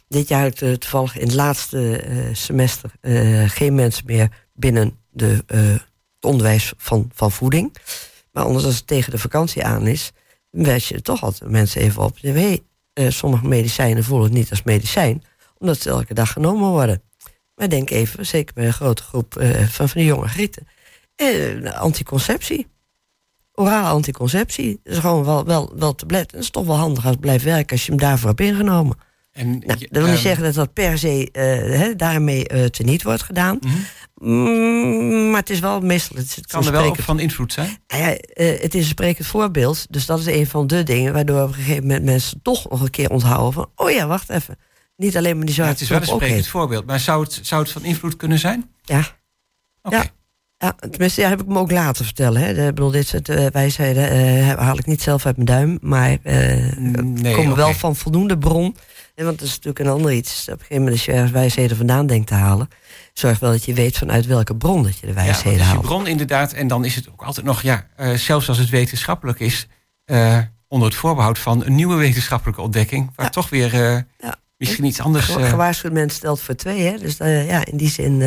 [0.08, 4.98] Dit jaar heb ik toevallig in het laatste eh, semester eh, geen mensen meer binnen
[5.12, 7.76] de, het onderwijs van, van voeding.
[8.32, 10.12] Maar anders als het tegen de vakantie aan is,
[10.50, 12.18] wijs je toch altijd mensen even op.
[12.18, 12.62] Je weet,
[12.94, 15.24] sommige medicijnen voelen het niet als medicijn,
[15.58, 17.02] omdat ze elke dag genomen worden.
[17.56, 19.34] Maar denk even, zeker bij een grote groep
[19.70, 20.68] van, van die jonge grieten,
[21.74, 22.68] anticonceptie.
[23.60, 26.32] Orale anticonceptie is gewoon wel, wel, wel tablet.
[26.32, 28.98] Het is toch wel handig als het blijft werken als je hem daarvoor hebt ingenomen.
[29.32, 33.04] En, Nou, dat wil niet ehm, zeggen dat dat per se eh, daarmee eh teniet
[33.04, 33.60] wordt gedaan.
[33.62, 33.76] mhm.
[34.22, 36.18] Mm, maar het is wel meestal...
[36.18, 37.78] Het, het kan er wel op van invloed zijn.
[37.88, 39.86] nou ja, eh, het is een sprekend voorbeeld.
[39.90, 42.82] Dus dat is een van de dingen waardoor op een gegeven moment mensen toch nog
[42.82, 43.70] een keer onthouden van...
[43.76, 44.58] oh ja, wacht even.
[44.96, 46.86] Niet alleen maar die Ja, zwarte het is wel een sprekend voorbeeld.
[46.86, 48.70] Maar zou het, zou het van invloed kunnen zijn?
[48.82, 49.04] Ja,
[49.82, 49.96] Oké.
[49.96, 50.06] Ja.
[50.60, 52.42] Ja, tenminste, ja, heb ik me ook laten vertellen.
[52.42, 52.54] Hè.
[52.54, 55.78] De, ik bedoel, dit soort uh, wijsheden eh, haal ik niet zelf uit mijn duim.
[55.82, 58.76] Maar eh Nee, komen wel van voldoende bron.
[59.16, 60.42] En want dat is natuurlijk een ander iets.
[60.42, 62.68] Op een gegeven moment als je ergens wijsheden vandaan denkt te halen...
[63.14, 65.82] zorg wel dat je weet vanuit welke bron dat je de Ja, wijsheden je haalt.
[65.82, 66.54] bron inderdaad.
[66.54, 69.68] En dan is het ook altijd nog, ja, eh, zelfs als het wetenschappelijk is,
[70.06, 73.32] eh, onder het voorbehoud van een nieuwe wetenschappelijke ontdekking, waar Ja.
[73.32, 74.36] toch weer eh, Ja.
[74.58, 75.26] misschien iets anders.
[75.26, 76.98] Ge- eh, Gewaarschuwd mens stelt voor twee, hè?
[76.98, 78.22] Dus eh, ja, in die zin.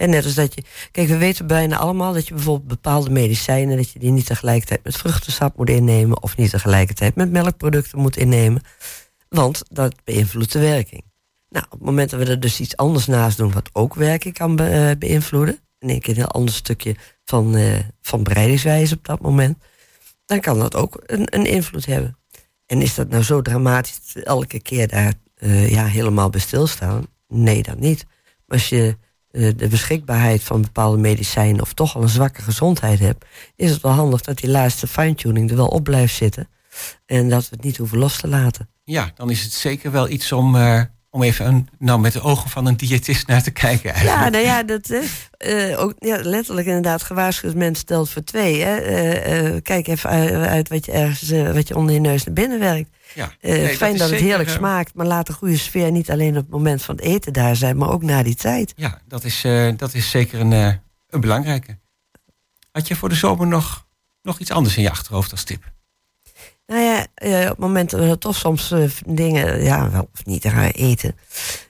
[0.00, 0.62] En net als dat je.
[0.90, 3.76] Kijk, we weten bijna allemaal dat je bijvoorbeeld bepaalde medicijnen.
[3.76, 6.22] dat je die niet tegelijkertijd met vruchtensap moet innemen.
[6.22, 8.62] of niet tegelijkertijd met melkproducten moet innemen.
[9.28, 11.02] Want dat beïnvloedt de werking.
[11.48, 14.32] Nou, op het moment dat we er dus iets anders naast doen, wat ook werken
[14.32, 19.20] kan eh, beïnvloeden, en ik een heel ander stukje van, eh, van bereidingswijze op dat
[19.20, 19.58] moment,
[20.26, 22.18] dan kan dat ook een, een invloed hebben.
[22.66, 27.06] En is dat nou zo dramatisch elke keer daar eh, ja, helemaal bij stilstaan?
[27.28, 28.04] Nee, dat niet.
[28.46, 28.96] Maar als je
[29.30, 33.24] de beschikbaarheid van bepaalde medicijnen of toch al een zwakke gezondheid hebt,
[33.56, 36.48] is het wel handig dat die laatste fine-tuning er wel op blijft zitten.
[37.06, 38.68] En dat we het niet hoeven los te laten.
[38.84, 42.20] Ja, dan is het zeker wel iets om, eh, om even een, nou, met de
[42.20, 43.90] ogen van een diëtist naar te kijken.
[43.94, 44.24] Eigenlijk.
[44.24, 48.62] Ja, nou ja, dat, eh, eh, ook, ja, letterlijk inderdaad, gewaarschuwd mens stelt voor twee.
[48.62, 48.76] Hè.
[48.76, 50.10] Eh, eh, kijk even
[50.48, 52.88] uit, wat je ergens eh, wat je onder je neus naar binnen werkt.
[53.14, 53.32] Ja.
[53.40, 56.36] Eh, Nee, fijn dat, het heerlijk eh, smaakt, maar laat de goede sfeer niet alleen
[56.36, 58.72] op het moment van het eten daar zijn, maar ook na die tijd.
[58.76, 61.78] Ja, dat is, eh, dat is zeker een, een belangrijke.
[62.72, 63.86] Had je voor de zomer nog,
[64.22, 65.72] nog iets anders in je achterhoofd als tip?
[66.66, 67.00] Nou ja,
[67.42, 68.74] op het moment dat we toch soms
[69.06, 71.16] dingen, ja, wel of niet gaan eten.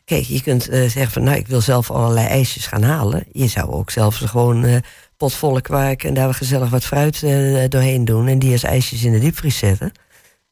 [0.05, 3.25] Kijk, je kunt zeggen van, nou, ik wil zelf allerlei ijsjes gaan halen.
[3.33, 4.83] Je zou ook zelf gewoon
[5.17, 7.21] potvolle kwark en daar gezellig wat fruit
[7.71, 8.29] doorheen doen.
[8.29, 9.93] En die als ijsjes in de diepvries zetten.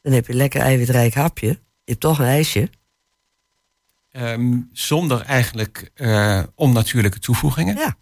[0.03, 1.47] Dan heb je een lekker eiwitrijk hapje.
[1.47, 2.71] Je hebt toch een ijsje.
[4.11, 7.77] Ehm, zonder eigenlijk eh, onnatuurlijke toevoegingen.
[7.77, 7.97] Ja,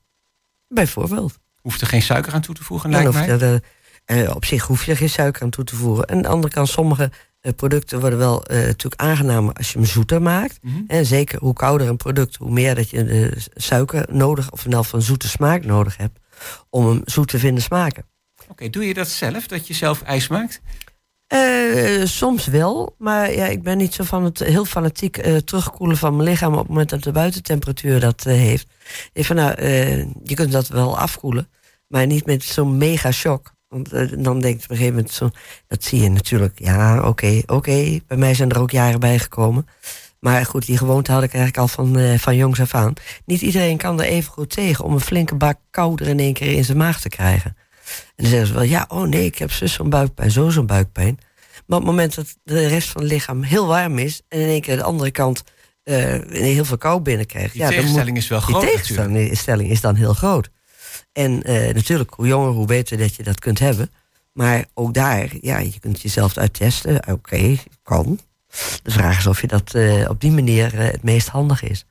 [0.68, 1.38] bijvoorbeeld.
[1.60, 3.40] Hoeft er geen suiker aan toe te voegen, Dan lijkt mij.
[3.40, 3.62] er,
[4.04, 6.04] eh, op zich hoef je geen suiker aan toe te voegen.
[6.04, 9.78] En aan de andere kant, sommige eh, producten worden wel eh, natuurlijk aangenamer als je
[9.78, 10.58] hem zoeter maakt.
[10.62, 10.74] Mhm.
[10.86, 14.92] En zeker hoe kouder een product, hoe meer dat je suiker nodig, of in elk
[14.92, 16.18] een zoete smaak nodig hebt,
[16.70, 18.04] om hem zoet te vinden smaken.
[18.48, 20.60] Oké, doe je dat zelf, dat je zelf ijs maakt?
[21.26, 25.96] Eh, soms wel, maar ja, ik ben niet zo van het heel fanatiek eh, terugkoelen
[25.96, 28.66] van mijn lichaam op het moment dat de buitentemperatuur dat eh, heeft.
[29.12, 31.48] Ik van, nou, eh, je kunt dat wel afkoelen,
[31.86, 33.54] maar niet met zo'n mega shock.
[33.68, 35.30] Want eh, dan denk je op een gegeven moment, zo,
[35.66, 37.98] dat zie je natuurlijk, ja, oké, oké.
[38.06, 39.66] Bij mij zijn er ook jaren bij gekomen.
[40.20, 42.92] Maar goed, die gewoonte had ik eigenlijk al van, eh, van jongs af aan.
[43.24, 46.52] Niet iedereen kan er even goed tegen om een flinke bak kouder in één keer
[46.52, 47.56] in zijn maag te krijgen.
[47.86, 50.66] En dan zeggen ze wel, ja, oh nee, ik heb zus zo'n buikpijn, zo zo'n
[50.66, 51.18] buikpijn.
[51.66, 54.22] Maar op het moment dat de rest van het lichaam heel warm is...
[54.28, 55.42] en in één keer de andere kant
[55.82, 57.52] eh, heel veel kou binnenkrijgt...
[57.52, 59.12] Die ja, moet, tegenstelling is wel die groot natuurlijk.
[59.12, 60.48] tegenstelling is dan heel groot.
[61.12, 63.90] En eh, natuurlijk, hoe jonger, hoe beter dat je dat kunt hebben.
[64.32, 67.08] Maar ook daar, ja, je kunt jezelf uittesten.
[67.08, 68.20] Oké, kan.
[68.82, 71.86] De vraag is of je dat eh, op die manier het meest handig is.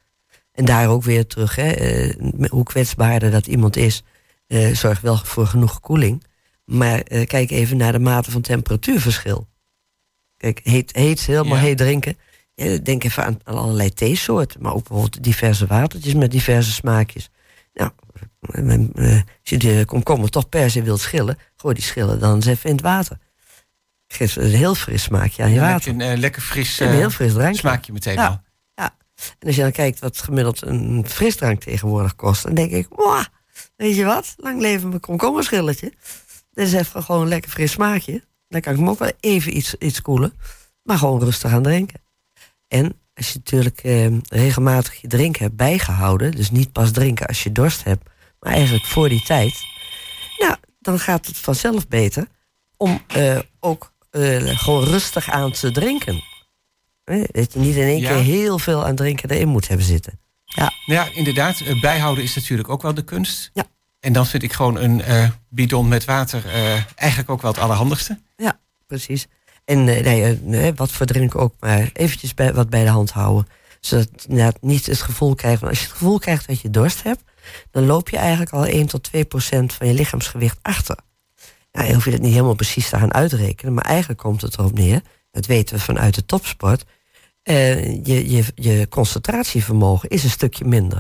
[0.52, 2.10] En daar ook weer terug, hè,
[2.50, 4.04] hoe kwetsbaarder dat iemand is...
[4.48, 6.24] eh, zorg wel voor genoeg koeling.
[6.66, 9.48] Maar eh, kijk even naar de mate van temperatuurverschil.
[10.38, 11.62] Kijk, heet, heet helemaal Ja.
[11.64, 12.18] heet drinken.
[12.54, 14.62] Ja, denk even aan, aan allerlei theesoorten.
[14.62, 17.30] Maar ook bijvoorbeeld diverse watertjes met diverse smaakjes.
[17.74, 17.92] Nou,
[18.52, 21.38] eh, als je de komkommer toch per se wilt schillen...
[21.56, 23.18] gooi die schillen dan eens even in het water.
[24.08, 26.12] Geeft een heel fris smaakje aan je Dan heb je water.
[26.12, 27.60] een lekker fris Een heel fris drankje.
[27.60, 28.28] smaakje meteen Ja.
[28.28, 28.44] al.
[29.40, 32.44] En als je dan kijkt wat gemiddeld een frisdrank tegenwoordig kost...
[32.44, 33.24] dan denk ik, wauw,
[33.76, 34.34] weet je wat?
[34.38, 35.94] Lang leven mijn komkommerschilletje.
[36.52, 38.24] Dit is even gewoon een lekker fris smaakje.
[38.48, 40.34] Dan kan ik hem ook wel even iets, iets koelen.
[40.84, 42.02] Maar gewoon rustig aan drinken.
[42.68, 46.32] En als je natuurlijk eh, regelmatig je drinken hebt bijgehouden...
[46.32, 48.10] dus niet pas drinken als je dorst hebt...
[48.40, 49.64] maar eigenlijk voor die tijd...
[50.38, 52.28] nou, dan gaat het vanzelf beter...
[52.78, 56.24] om eh, ook eh, gewoon rustig aan te drinken.
[57.32, 58.10] Dat je niet in één Ja.
[58.10, 60.20] keer heel veel aan drinken erin moet hebben zitten.
[60.46, 61.60] Nou ja, inderdaad.
[61.60, 63.50] eh, bijhouden is natuurlijk ook wel de kunst.
[63.54, 63.66] Ja.
[64.00, 67.60] En dan vind ik gewoon een eh, bidon met water eh, eigenlijk ook wel het
[67.60, 68.20] allerhandigste.
[68.88, 69.28] Precies.
[69.66, 73.48] En nee, wat voor drinken ook, maar eventjes bij, wat bij de hand houden.
[73.80, 75.60] Zodat je niet het gevoel krijgt.
[75.60, 77.24] Want als je het gevoel krijgt dat je dorst hebt,
[77.72, 80.98] dan loop je eigenlijk al 1 tot 2 procent van je lichaamsgewicht achter.
[81.72, 84.58] Nou, je hoeft je dat niet helemaal precies te gaan uitrekenen, maar eigenlijk komt het
[84.58, 86.86] erop neer, dat weten we vanuit de topsport,
[87.46, 90.98] eh, je, je, je concentratievermogen is een stukje minder.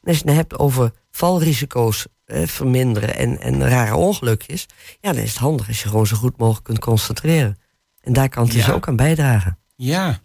[0.00, 4.66] En als je het hebt over valrisico's eh, verminderen en, en rare ongelukjes,
[5.00, 7.58] ja, dan is het handig als je gewoon zo goed mogelijk kunt concentreren.
[8.00, 9.58] En daar kan het dus ook aan bijdragen.
[9.76, 10.18] Ja.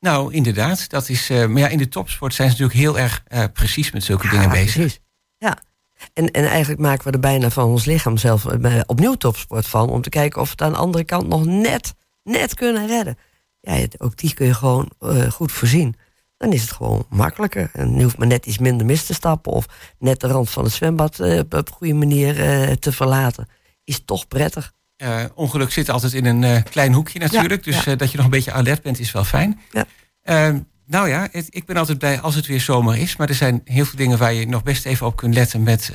[0.00, 0.90] Nou, inderdaad.
[0.90, 4.04] Dat is, eh, maar ja, in de topsport zijn ze natuurlijk heel erg precies met
[4.04, 4.74] zulke dingen bezig.
[4.74, 5.00] Precies.
[5.38, 5.58] Ja.
[6.12, 8.46] En, en eigenlijk maken we er bijna van ons lichaam zelf
[8.86, 9.88] opnieuw topsport van.
[9.88, 13.18] Om te kijken of we het aan de andere kant nog net, net kunnen redden.
[13.74, 15.96] Ja, ook die kun je gewoon eh, goed voorzien.
[16.36, 17.70] Dan is het gewoon makkelijker.
[17.72, 19.52] En je hoeft maar net iets minder mis te stappen.
[19.52, 19.66] Of
[19.98, 23.48] net de rand van het zwembad eh, op een goede manier eh, te verlaten.
[23.84, 24.72] Is toch prettig.
[25.34, 27.64] Ongeluk zit altijd in een klein hoekje natuurlijk.
[27.64, 27.94] Ja, dus ja.
[27.96, 29.60] dat je nog een beetje alert bent is wel fijn.
[29.70, 29.84] Ja.
[30.22, 30.54] Eh,
[30.86, 33.16] nou ja, het- ik ben altijd blij als het weer zomer is.
[33.16, 35.90] Maar er zijn heel veel dingen waar je nog best even op kunt letten met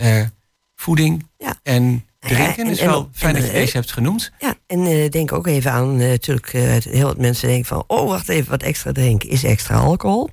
[0.82, 1.56] voeding Ja.
[1.64, 2.64] en drinken.
[2.66, 4.32] en- is wel fijn dat je deze hebt genoemd.
[4.40, 7.84] Ja, en eh, denk ook even aan, eh, natuurlijk, eh, heel wat mensen denken van,
[7.88, 10.30] oh wacht even, wat extra drinken is extra alcohol.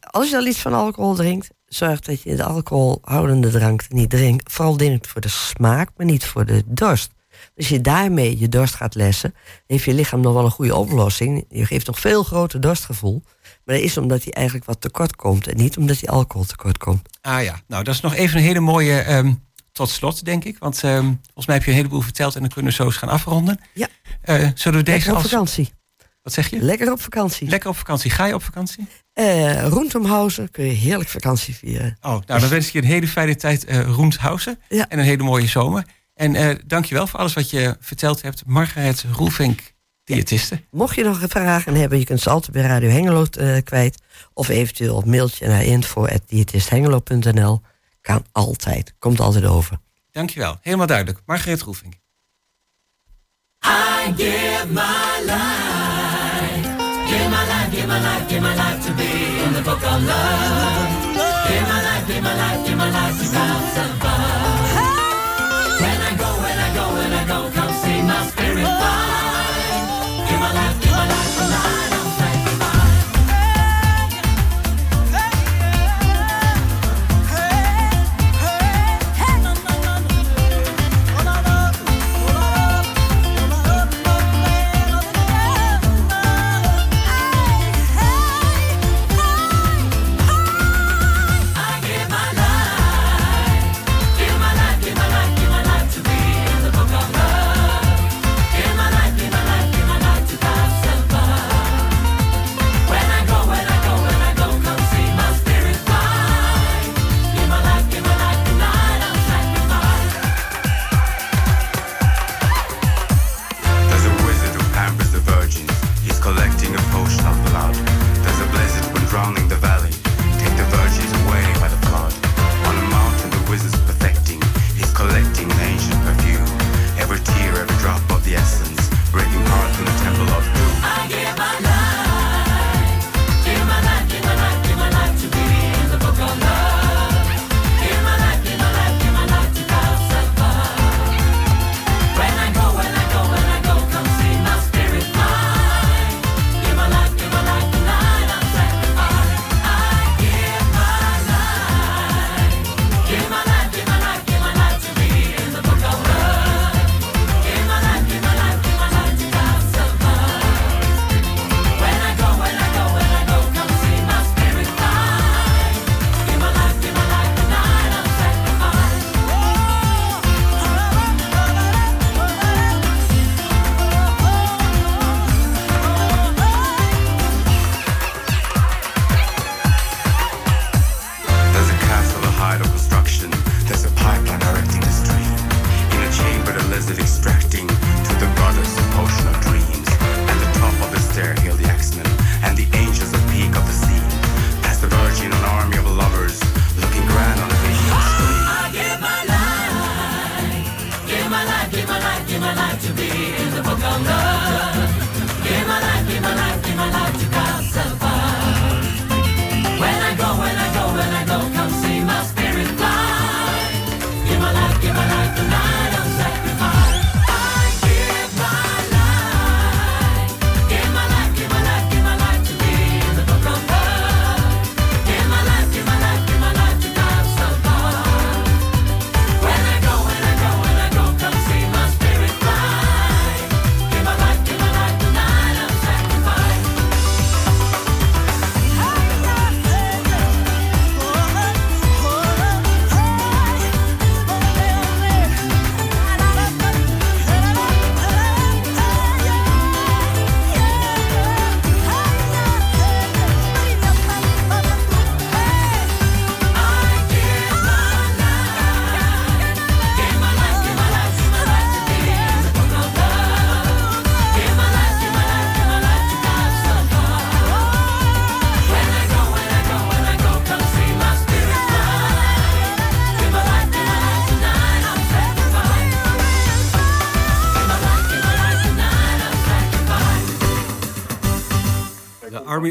[0.00, 4.52] Als je al iets van alcohol drinkt, zorg dat je de alcoholhoudende drank niet drinkt.
[4.52, 7.10] Vooral drinkt voor de smaak, maar niet voor de dorst.
[7.56, 9.34] Als je daarmee je dorst gaat lessen,
[9.66, 11.44] heeft je lichaam nog wel een goede oplossing.
[11.48, 13.22] Je geeft nog veel groter dorstgevoel.
[13.68, 16.78] Maar dat is omdat hij eigenlijk wat tekort komt en niet omdat hij alcohol tekort
[16.78, 17.08] komt.
[17.20, 19.32] Ah ja, nou dat is nog even een hele mooie ehm,
[19.72, 20.58] tot slot, denk ik.
[20.58, 22.96] Want ehm, volgens mij heb je een heleboel verteld en dan kunnen we zo eens
[22.96, 23.60] gaan afronden.
[23.74, 23.88] Ja.
[24.20, 25.28] Eh, zullen we deze Lekker op als...
[25.28, 25.70] vakantie.
[26.22, 26.60] Wat zeg je?
[26.60, 27.48] Lekker op vakantie.
[27.48, 28.10] Lekker op vakantie.
[28.10, 28.86] Ga je op vakantie?
[29.68, 31.96] Roentomhausen kun je heerlijk vakantie vieren.
[32.00, 33.98] Oh, nou dan wens ik je een hele fijne tijd uh.
[34.68, 34.88] Ja.
[34.88, 35.84] En een hele mooie zomer.
[36.14, 38.42] En eh dank je wel voor alles wat je verteld hebt.
[38.46, 39.60] Margaret Roelvink,
[40.14, 40.62] diëtiste.
[40.70, 44.02] Mocht je nog vragen hebben, je kunt ze altijd bij Radio Hengelo eh, kwijt.
[44.32, 47.60] Of eventueel op mailtje naar info.diëtisthengelo.nl.
[48.00, 48.94] Kan altijd.
[48.98, 49.78] Komt altijd over.
[50.12, 50.58] Dank je wel.
[50.62, 51.20] Helemaal duidelijk.
[51.26, 51.94] Margaret Roelvink.
[53.64, 56.68] I give my life,
[57.08, 59.10] give my life, give my life, give my life to be
[59.44, 60.88] in the book of love.
[61.48, 64.38] Give my life, give my life, give my life to clouds above.
[65.80, 69.27] When I go, when I go, when I go, come see my spirit fly.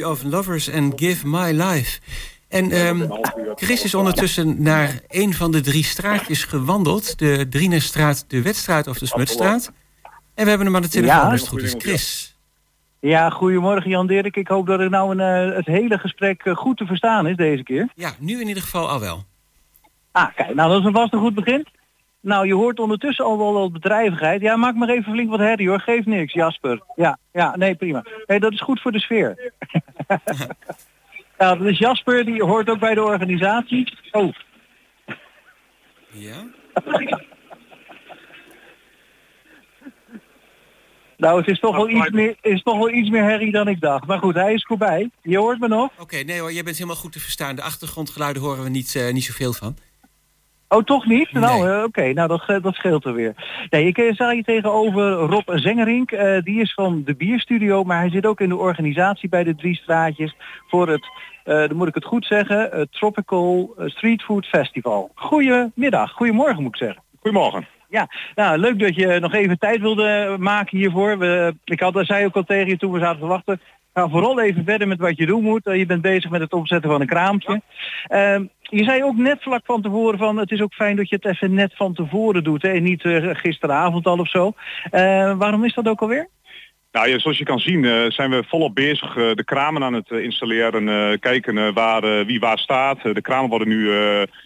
[0.06, 2.00] Of Lovers and Give My Life.
[2.48, 3.10] En ehm,
[3.56, 7.20] Chris is ondertussen naar een van de drie straatjes gewandeld.
[7.20, 9.72] De Drienerstraat, de Wetstraat of de Smutstraat.
[10.36, 11.30] En we hebben hem aan de telefoon, Ja.
[11.32, 11.76] als het goed is.
[11.78, 12.36] Chris.
[13.00, 14.36] Ja, goedemorgen Jan Dirk.
[14.36, 17.36] Ik hoop dat het nou een, eh, het hele gesprek eh, goed te verstaan is
[17.36, 17.90] deze keer.
[17.96, 19.24] Ja, nu in ieder geval al wel.
[20.12, 21.68] Ah, kijk, nou dat is alvast een goed begin.
[22.28, 24.42] Nou, je hoort ondertussen al wel wat bedrijvigheid.
[24.42, 25.80] Ja, maak maar even flink wat herrie hoor.
[25.80, 26.82] Geef niks, Jasper.
[26.96, 28.04] Ja, ja, nee, prima.
[28.26, 29.54] Nee, dat is goed voor de sfeer.
[31.40, 33.98] ja, dat is Jasper, die hoort ook bij de organisatie.
[34.12, 34.34] Oh,
[36.12, 36.48] Ja?
[41.18, 43.82] nou, het is toch, wel iets meer, is toch wel iets meer herrie dan ik
[43.82, 44.08] dacht.
[44.08, 45.10] Maar goed, hij is voorbij.
[45.22, 45.90] Je hoort me nog?
[46.00, 47.56] Oké, nee hoor, jij bent helemaal goed te verstaan.
[47.56, 49.78] De achtergrondgeluiden horen we niet, eh, niet zoveel van.
[50.70, 51.32] Oh, toch niet?
[51.32, 51.74] Nou, Nee.
[51.78, 53.34] eh, oké, nou dat, ge- dat scheelt er weer.
[53.70, 56.12] Nee, ik eh, sta hier tegenover Rob Zengerink.
[56.12, 59.56] Eh, die is van de Bierstudio, maar hij zit ook in de organisatie bij de
[59.56, 60.36] Drie Straatjes
[60.68, 61.08] voor het,
[61.44, 65.12] eh, dan moet ik het goed zeggen, Tropical eh, Street Food Festival.
[65.16, 67.04] Goedemiddag, goedemorgen moet ik zeggen.
[67.22, 67.68] Goedemorgen.
[67.90, 71.18] Ja, nou leuk dat je nog even tijd wilde maken hiervoor.
[71.18, 73.62] We, ik had, zei ook al tegen je toen we zaten te wachten.
[73.98, 75.66] Ga vooral even verder met wat je doen moet.
[75.66, 77.62] Eh, Je bent bezig met het opzetten van een kraampje.
[78.08, 81.16] Ehm, je zei ook net vlak van tevoren van het is ook fijn dat je
[81.16, 82.62] het even net van tevoren doet.
[82.62, 82.70] Hè?
[82.70, 84.54] en Niet eh, gisteravond al of zo.
[84.92, 86.30] Eh, waarom is dat ook alweer?
[86.92, 91.20] Nou, ja, zoals je kan zien zijn we volop bezig de kramen aan het installeren.
[91.20, 93.02] kijken waar, wie waar staat.
[93.02, 93.92] De kramen worden nu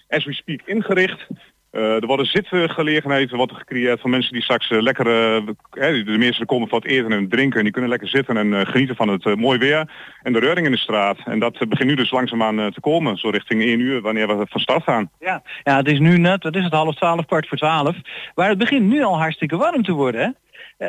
[0.08, 1.28] as we speak ingericht.
[1.72, 6.46] Eh, er worden zitgelegenheden er gecreëerd van mensen die straks eh, lekker, eh, de mensen
[6.46, 7.58] komen voor het eten en drinken.
[7.58, 9.92] En die kunnen lekker zitten en genieten van het mooi weer
[10.22, 11.18] en de reuring in de straat.
[11.26, 14.60] En dat begint nu dus langzaamaan te komen, zo richting 1 uur wanneer we van
[14.60, 15.10] start gaan.
[15.20, 17.96] Ja, ja het is nu net, het is het half twaalf, kwart voor twaalf.
[18.36, 20.36] Maar het begint nu al hartstikke warm te worden,
[20.78, 20.88] hè?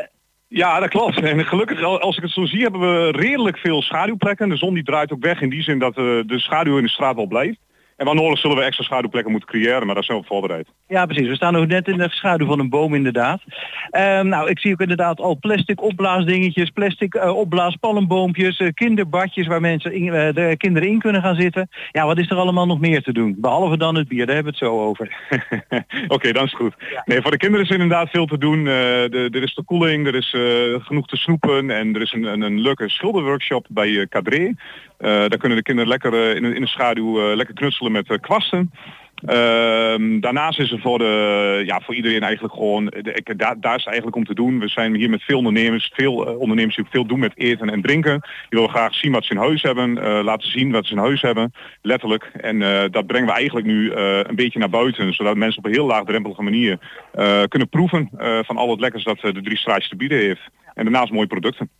[0.48, 1.20] Ja, dat klopt.
[1.20, 4.48] En gelukkig, al- als ik het zo zie, hebben we redelijk veel schaduwplekken.
[4.48, 7.14] De zon die draait ook weg in die zin dat de schaduw in de straat
[7.14, 7.58] wel blijft.
[7.97, 10.68] En waar nodig zullen we extra schaduwplekken moeten creëren, maar daar zijn we op voorbereid.
[10.88, 11.28] Ja, precies.
[11.28, 13.40] We staan ook net in de schaduw van een boom inderdaad.
[13.90, 19.61] Ehm, nou, ik zie ook inderdaad al plastic opblaasdingetjes, plastic eh opblaaspalmboompjes, eh, kinderbadjes waar
[19.61, 21.68] mensen in, eh, de kinderen in kunnen gaan zitten.
[21.90, 23.34] Ja, wat is er allemaal nog meer te doen?
[23.38, 25.16] Behalve dan het bier, daar hebben we het zo over.
[26.09, 26.74] Oké, dan is het goed.
[27.05, 28.64] Nee, voor de kinderen is er inderdaad veel te doen.
[28.64, 30.36] De- er is de koeling, er is
[30.86, 34.55] genoeg te snoepen en er is een, een, een leuke schilderworkshop bij Cadré.
[34.99, 38.70] Daar kunnen de kinderen lekker in, de- in de schaduw lekker knutselen met eh, kwasten.
[39.26, 43.84] Ehm, daarnaast is er voor, de, ja, voor iedereen eigenlijk gewoon, de, daar, daar is
[43.84, 44.58] eigenlijk om te doen.
[44.58, 47.82] We zijn hier met veel ondernemers, veel eh, ondernemers die veel doen met eten en
[47.82, 48.20] drinken.
[48.20, 50.98] Die willen graag zien wat ze in huis hebben, eh, laten zien wat ze in
[50.98, 51.52] huis hebben,
[51.82, 52.24] letterlijk.
[52.24, 52.58] En
[52.90, 56.42] dat brengen we eigenlijk nu een beetje naar buiten, zodat mensen op een heel laagdrempelige
[56.42, 56.78] manier
[57.48, 58.10] kunnen proeven
[58.44, 60.50] van al het lekkers dat de drie straatjes te bieden heeft.
[60.74, 61.70] En daarnaast mooie producten.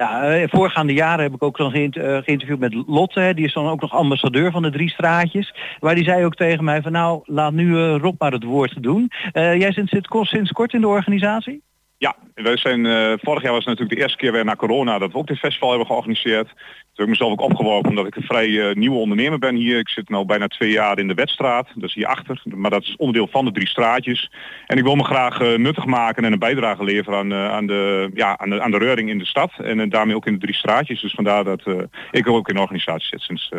[0.00, 3.32] Ja, eh, voorgaande jaren heb ik ook dan eh, geïnterviewd met Lotte.
[3.34, 5.54] Die is dan ook nog ambassadeur van de drie straatjes.
[5.78, 8.82] Waar die zei ook tegen mij van nou, laat nu eh, Rob maar het woord
[8.82, 9.10] doen.
[9.32, 11.62] Jij zit, ko- sinds kort in de organisatie?
[11.98, 12.86] Ja, wij zijn,
[13.22, 15.68] vorig jaar was natuurlijk de eerste keer weer na corona dat we ook dit festival
[15.68, 16.52] hebben georganiseerd.
[16.94, 19.78] Heb ik mezelf ook opgeworpen omdat ik een vrij eh, nieuwe ondernemer ben hier.
[19.78, 22.42] Ik zit nu bijna twee jaar in de Wetstraat, dat is hierachter.
[22.44, 24.30] Maar dat is onderdeel van de drie straatjes.
[24.66, 27.66] En ik wil me graag eh, nuttig maken en een bijdrage leveren aan, eh, aan,
[27.66, 29.52] de, ja, aan, de, aan de reuring in de stad.
[29.62, 31.00] En daarmee ook in de drie straatjes.
[31.00, 31.62] Dus vandaar dat
[32.10, 33.50] ik ook in de organisatie zit sinds,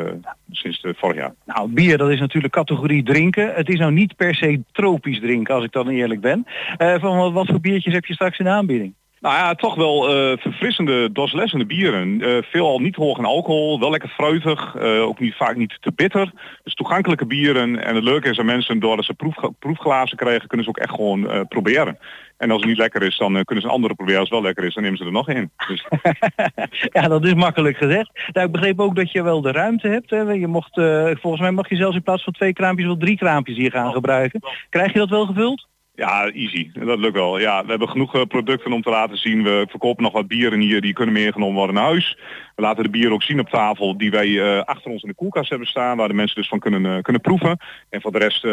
[0.52, 1.34] sinds vorig jaar.
[1.46, 3.54] Nou, bier dat is natuurlijk categorie drinken.
[3.54, 6.46] Het is nou niet per se tropisch drinken, als ik dan eerlijk ben.
[6.78, 8.94] Van wat, wat voor biertjes heb je straks in de aanbieding?
[9.22, 12.22] Nou ja, toch wel eh, verfrissende, doslessende bieren.
[12.22, 15.92] Eh veelal niet hoog in alcohol, wel lekker fruitig, eh, ook niet, vaak niet te
[15.96, 16.32] bitter.
[16.64, 17.84] Dus toegankelijke bieren.
[17.84, 20.96] En het leuke is dat mensen, doordat ze proef, proefglazen krijgen, kunnen ze ook echt
[20.96, 21.98] gewoon proberen.
[22.38, 24.20] En als het niet lekker is, dan kunnen ze een andere proberen.
[24.20, 25.52] Als het wel lekker is, dan nemen ze er nog in.
[25.68, 25.86] Dus
[27.02, 28.12] ja, dat is makkelijk gezegd.
[28.34, 30.10] Nou, ik begreep ook dat je wel de ruimte hebt.
[30.10, 30.22] Hè?
[30.22, 30.74] Je mocht,
[31.20, 33.92] volgens mij mag je zelfs in plaats van twee kraampjes wel drie kraampjes hier gaan
[33.92, 34.40] gebruiken.
[34.70, 35.70] Krijg je dat wel gevuld?
[36.02, 36.72] Ja, easy.
[36.74, 37.40] Dat lukt wel.
[37.40, 39.44] Ja, we hebben genoeg eh, producten om te laten zien.
[39.44, 42.18] We verkopen nog wat bieren hier, die kunnen meegenomen worden naar huis.
[42.56, 45.16] We laten de bieren ook zien op tafel die wij eh, achter ons in de
[45.16, 45.98] koelkast hebben staan.
[45.98, 47.58] Waar de mensen dus van kunnen, eh, kunnen proeven.
[47.90, 48.44] En voor de rest,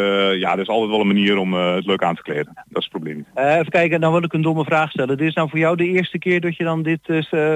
[0.41, 2.53] ja, er is altijd wel een manier om het leuk aan te kleden.
[2.55, 5.17] Dat is het probleem even kijken, dan wil ik een domme vraag stellen.
[5.17, 7.01] Dit is nou voor jou de eerste keer dat je dan dit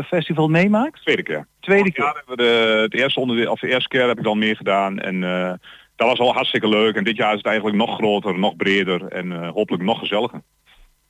[0.07, 1.03] festival meemaakt?
[1.03, 1.47] Tweede keer.
[1.63, 2.13] Tweede Ja, keer.
[2.15, 4.99] hebben we de, het eerste onderdeel, of de eerste keer heb ik dan meegedaan.
[4.99, 5.53] En eh,
[6.09, 6.97] dat was al hartstikke leuk.
[6.97, 10.43] En dit jaar is het eigenlijk nog groter, nog breder en eh, hopelijk nog gezelliger.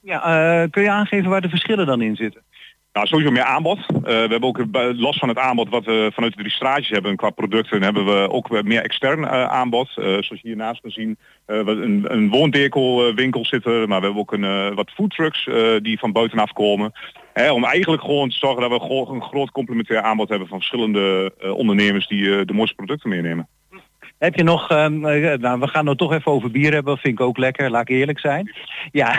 [0.00, 0.22] Ja,
[0.62, 2.42] eh, kun je aangeven waar de verschillen dan in zitten?
[2.92, 3.78] Nou, sowieso meer aanbod.
[3.78, 4.64] Eh, we hebben ook
[4.96, 8.30] los van het aanbod wat we vanuit de drie straatjes hebben qua producten, hebben we
[8.30, 9.88] ook weer meer extern aanbod.
[9.94, 14.32] Zoals je hiernaast kan zien, we- een, een woondeco winkel zitten, maar we hebben ook
[14.32, 15.48] een, wat foodtrucks
[15.82, 16.92] die van buitenaf komen.
[17.32, 20.58] Hè, om eigenlijk gewoon te zorgen dat we gewoon een groot complementair aanbod hebben van
[20.58, 23.48] verschillende ondernemers die de mooiste producten meenemen.
[24.22, 27.26] Heb je nog, eh, nou, we gaan het toch even over bier hebben, vind ik
[27.26, 28.52] ook lekker, laat ik eerlijk zijn.
[28.92, 29.18] Ja,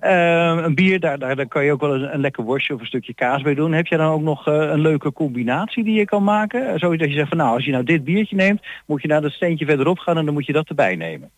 [0.00, 2.86] Ehm, een bier, daar, daar, daar kan je ook wel een, lekker worstje of een
[2.86, 3.72] stukje kaas bij doen.
[3.72, 6.78] Heb je dan ook nog eh, een leuke combinatie die je kan maken?
[6.78, 9.32] Zodat je zegt van nou, als je nou dit biertje neemt, moet je naar dat
[9.32, 11.30] steentje verderop gaan en dan moet je dat erbij nemen.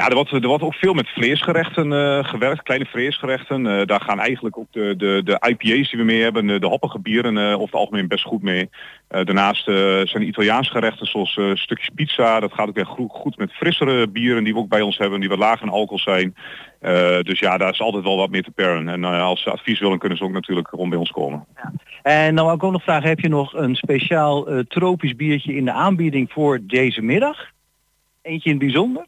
[0.00, 3.66] Ja, er wordt, er wordt ook veel met vleesgerechten eh, gewerkt, kleine vleesgerechten.
[3.66, 6.66] Eh, daar gaan eigenlijk ook de, de, de IPA's die we mee hebben, de, de
[6.66, 8.70] hoppige bieren eh, over het algemeen best goed mee.
[9.08, 9.64] Daarnaast
[10.04, 12.40] zijn Italiaanse gerechten zoals stukjes pizza.
[12.40, 15.28] Dat gaat ook weer goed, met frissere bieren die we ook bij ons hebben, die
[15.28, 16.34] wat lager in alcohol zijn.
[17.22, 18.88] Dus ja, daar is altijd wel wat meer te peren.
[18.88, 21.44] En als ze advies willen, kunnen ze ook natuurlijk gewoon bij ons komen.
[22.02, 25.64] En dan wou ik ook nog vragen, heb je nog een speciaal tropisch biertje in
[25.64, 27.36] de aanbieding voor deze middag?
[28.22, 29.06] Eentje in het bijzonder?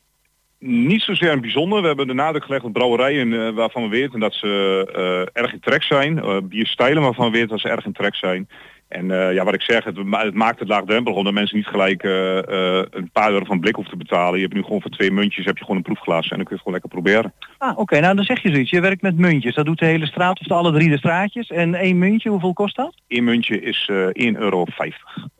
[0.65, 1.81] Niet zozeer een bijzonder.
[1.81, 4.49] We hebben de nadruk gelegd op brouwerijen eh, waarvan we weten dat ze
[4.95, 6.19] eh, erg in trek zijn.
[6.19, 8.49] Eh, bierstijlen waarvan we weten dat ze erg in trek zijn.
[8.89, 13.11] En ja, wat ik zeg, het, het maakt het laagdrempelig omdat mensen niet gelijk een
[13.13, 14.35] paar euro van blik hoeven te betalen.
[14.35, 16.57] Je hebt nu gewoon voor twee muntjes heb je gewoon een proefglas en dan kun
[16.57, 17.33] je het gewoon lekker proberen.
[17.59, 18.71] Ah, oké, nou dan zeg je zoiets.
[18.71, 19.55] Je werkt met muntjes.
[19.55, 21.49] Dat doet de hele straat of de alle drie de straatjes.
[21.49, 22.95] En één muntje, hoeveel kost dat?
[23.09, 24.65] Eén muntje is eh 1,50 euro.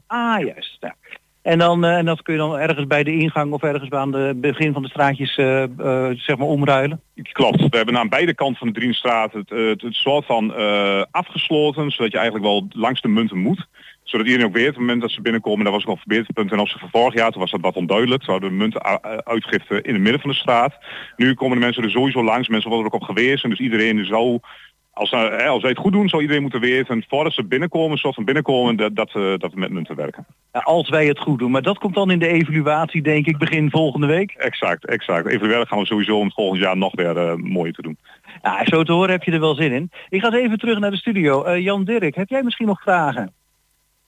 [0.07, 0.77] Ah, juist.
[0.81, 0.95] Ja.
[1.43, 4.13] En, dan, eh, en dat kun je dan ergens bij de ingang of ergens aan
[4.15, 7.01] het begin van de straatjes eh, eh, zeg maar omruilen.
[7.33, 7.61] Klopt.
[7.69, 10.55] We hebben aan beide kanten van de Drienstraat het, het, soort van
[11.11, 13.67] afgesloten, zodat je eigenlijk wel langs de munten moet.
[14.03, 16.49] Zodat iedereen ook weet, op het moment dat ze binnenkomen, dat was ook al verbeterpunt
[16.49, 18.25] ten opzichte van vorig jaar, toen was dat wat onduidelijk.
[18.25, 20.75] Ze hadden de munten u- uitgifte in het midden van de straat.
[21.17, 24.05] Nu komen de mensen er sowieso langs, mensen worden er ook op gewezen, dus iedereen
[24.05, 24.39] zou,
[24.93, 27.99] als, ze- hè, als wij het goed doen, zou iedereen moeten weten, voordat ze binnenkomen,
[27.99, 30.27] soort van binnenkomen, dat, dat, eh, dat we met munten werken.
[30.53, 31.51] Als wij het goed doen.
[31.51, 34.31] Maar dat komt dan in de evaluatie, denk ik, begin volgende week.
[34.33, 35.27] Exact, exact.
[35.27, 37.99] Evalueren gaan we sowieso om het volgend jaar nog weer eh, mooier te doen.
[38.43, 39.91] Ja, zo te horen heb je er wel zin in.
[40.09, 41.43] Ik ga eens even terug naar de studio.
[41.45, 43.33] Eh, Jan Dirk, heb jij misschien nog vragen?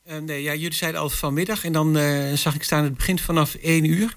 [0.04, 3.20] Eh, nee, ja, jullie zeiden al vanmiddag en dan eh, zag ik staan het begint
[3.20, 4.14] vanaf 1 uur.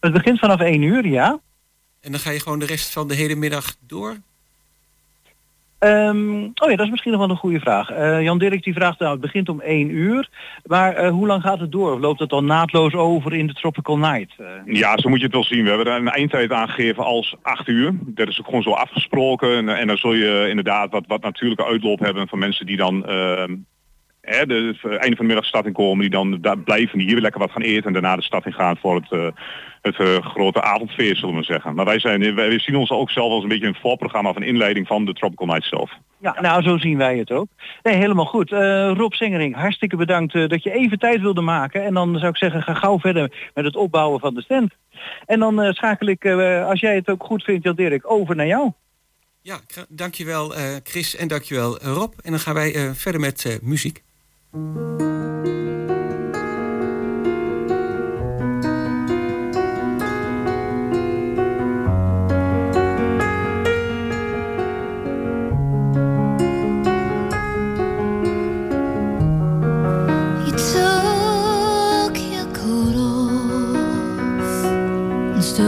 [0.00, 1.40] Het begint vanaf 1 uur, ja.
[2.00, 4.16] En dan ga je gewoon de rest van de hele middag door.
[5.80, 7.90] Ehm, oh ja, dat is misschien nog wel een goede vraag.
[7.90, 10.28] Eh, Jan Dirk die vraagt, nou het begint om 1 uur.
[10.64, 11.92] Maar eh, hoe lang gaat het door?
[11.92, 14.34] Of loopt het dan naadloos over in de Tropical Night?
[14.38, 15.62] Eh, Ja, zo moet je het wel zien.
[15.62, 17.92] We hebben er een eindtijd aangegeven als 8 uur.
[18.04, 19.56] Dat is ook gewoon zo afgesproken.
[19.56, 23.06] En, en dan zul je inderdaad wat, wat natuurlijke uitloop hebben van mensen die dan
[23.06, 23.56] ehm,
[24.20, 26.96] hè, de, het einde van de middag de stad in komen, die dan daar blijven,
[26.98, 29.12] die hier weer lekker wat gaan eten en daarna de stad in gaan voor het,
[29.12, 29.26] eh,
[29.82, 31.74] het eh, grote avondfeest, zullen we maar zeggen.
[31.74, 34.86] Maar wij, zijn, wij zien ons ook zelf als een beetje een voorprogramma van inleiding
[34.86, 35.92] van de Tropical Night zelf.
[36.18, 37.46] Ja, nou zo zien wij het ook.
[37.82, 38.52] Nee, helemaal goed.
[38.52, 41.84] Eh, Rob Sengering, hartstikke bedankt eh, dat je even tijd wilde maken.
[41.84, 44.72] En dan zou ik zeggen, ga gauw verder met het opbouwen van de stand.
[45.26, 48.36] En dan eh, schakel ik, eh, als jij het ook goed vindt, Jan Dirk, over
[48.36, 48.72] naar jou.
[49.42, 52.12] Ja, dankjewel eh Chris en dankjewel eh, Rob.
[52.22, 54.02] En dan gaan wij eh, verder met eh, muziek.
[54.52, 54.62] stood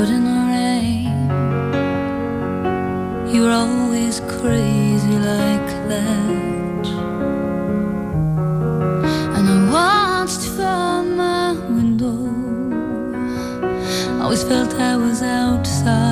[0.08, 1.06] in the rain.
[3.32, 4.81] You were always crazy.
[14.52, 16.11] Felt I was outside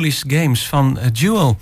[0.00, 1.58] Foolish Games van eh, Jewel.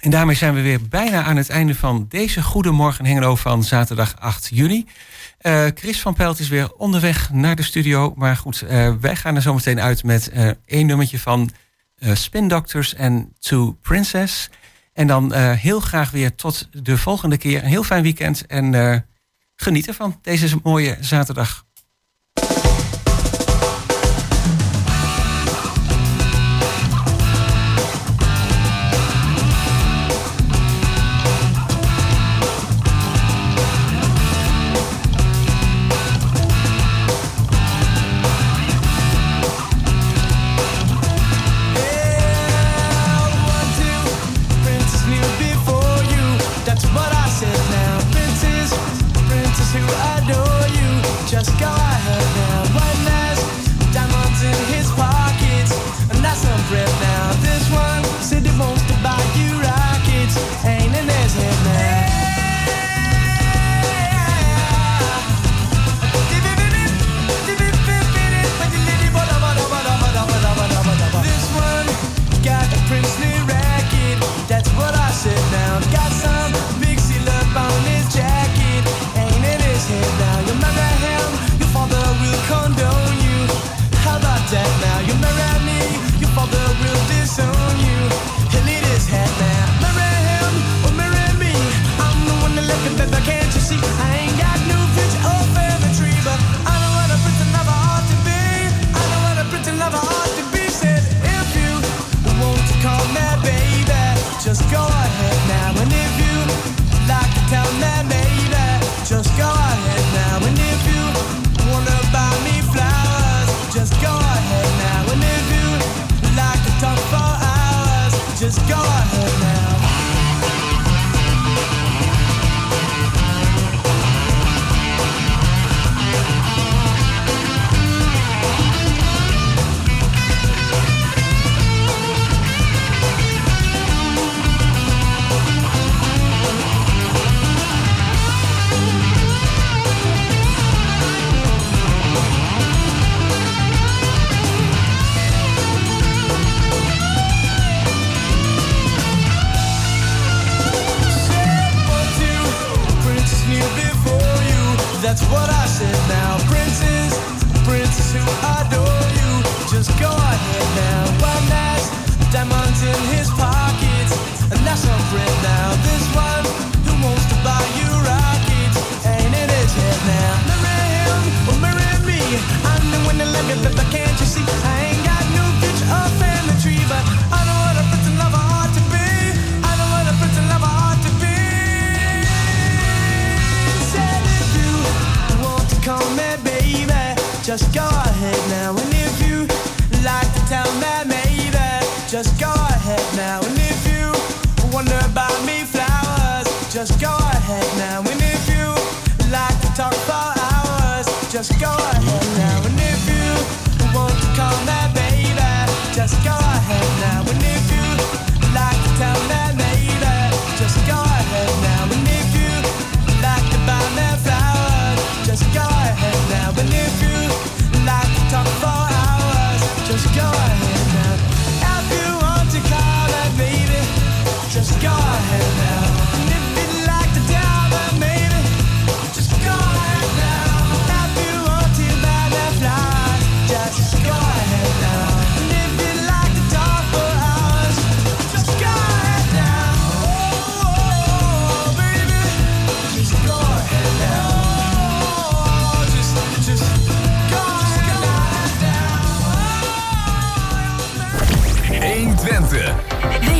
[0.00, 4.16] En daarmee zijn we weer bijna aan het einde van deze Goedemorgen Hengelo van zaterdag
[4.18, 4.86] 8 juni.
[5.38, 8.12] Eh, Chris van Pelt is weer onderweg naar de studio.
[8.16, 11.50] Maar goed, eh, wij gaan er zo meteen uit met eh één nummertje van
[12.12, 14.50] Spin Doctors en To Princess.
[14.92, 17.62] En dan heel graag weer tot de volgende keer.
[17.62, 19.06] Een heel fijn weekend en
[19.56, 21.64] geniet ervan deze mooie zaterdag.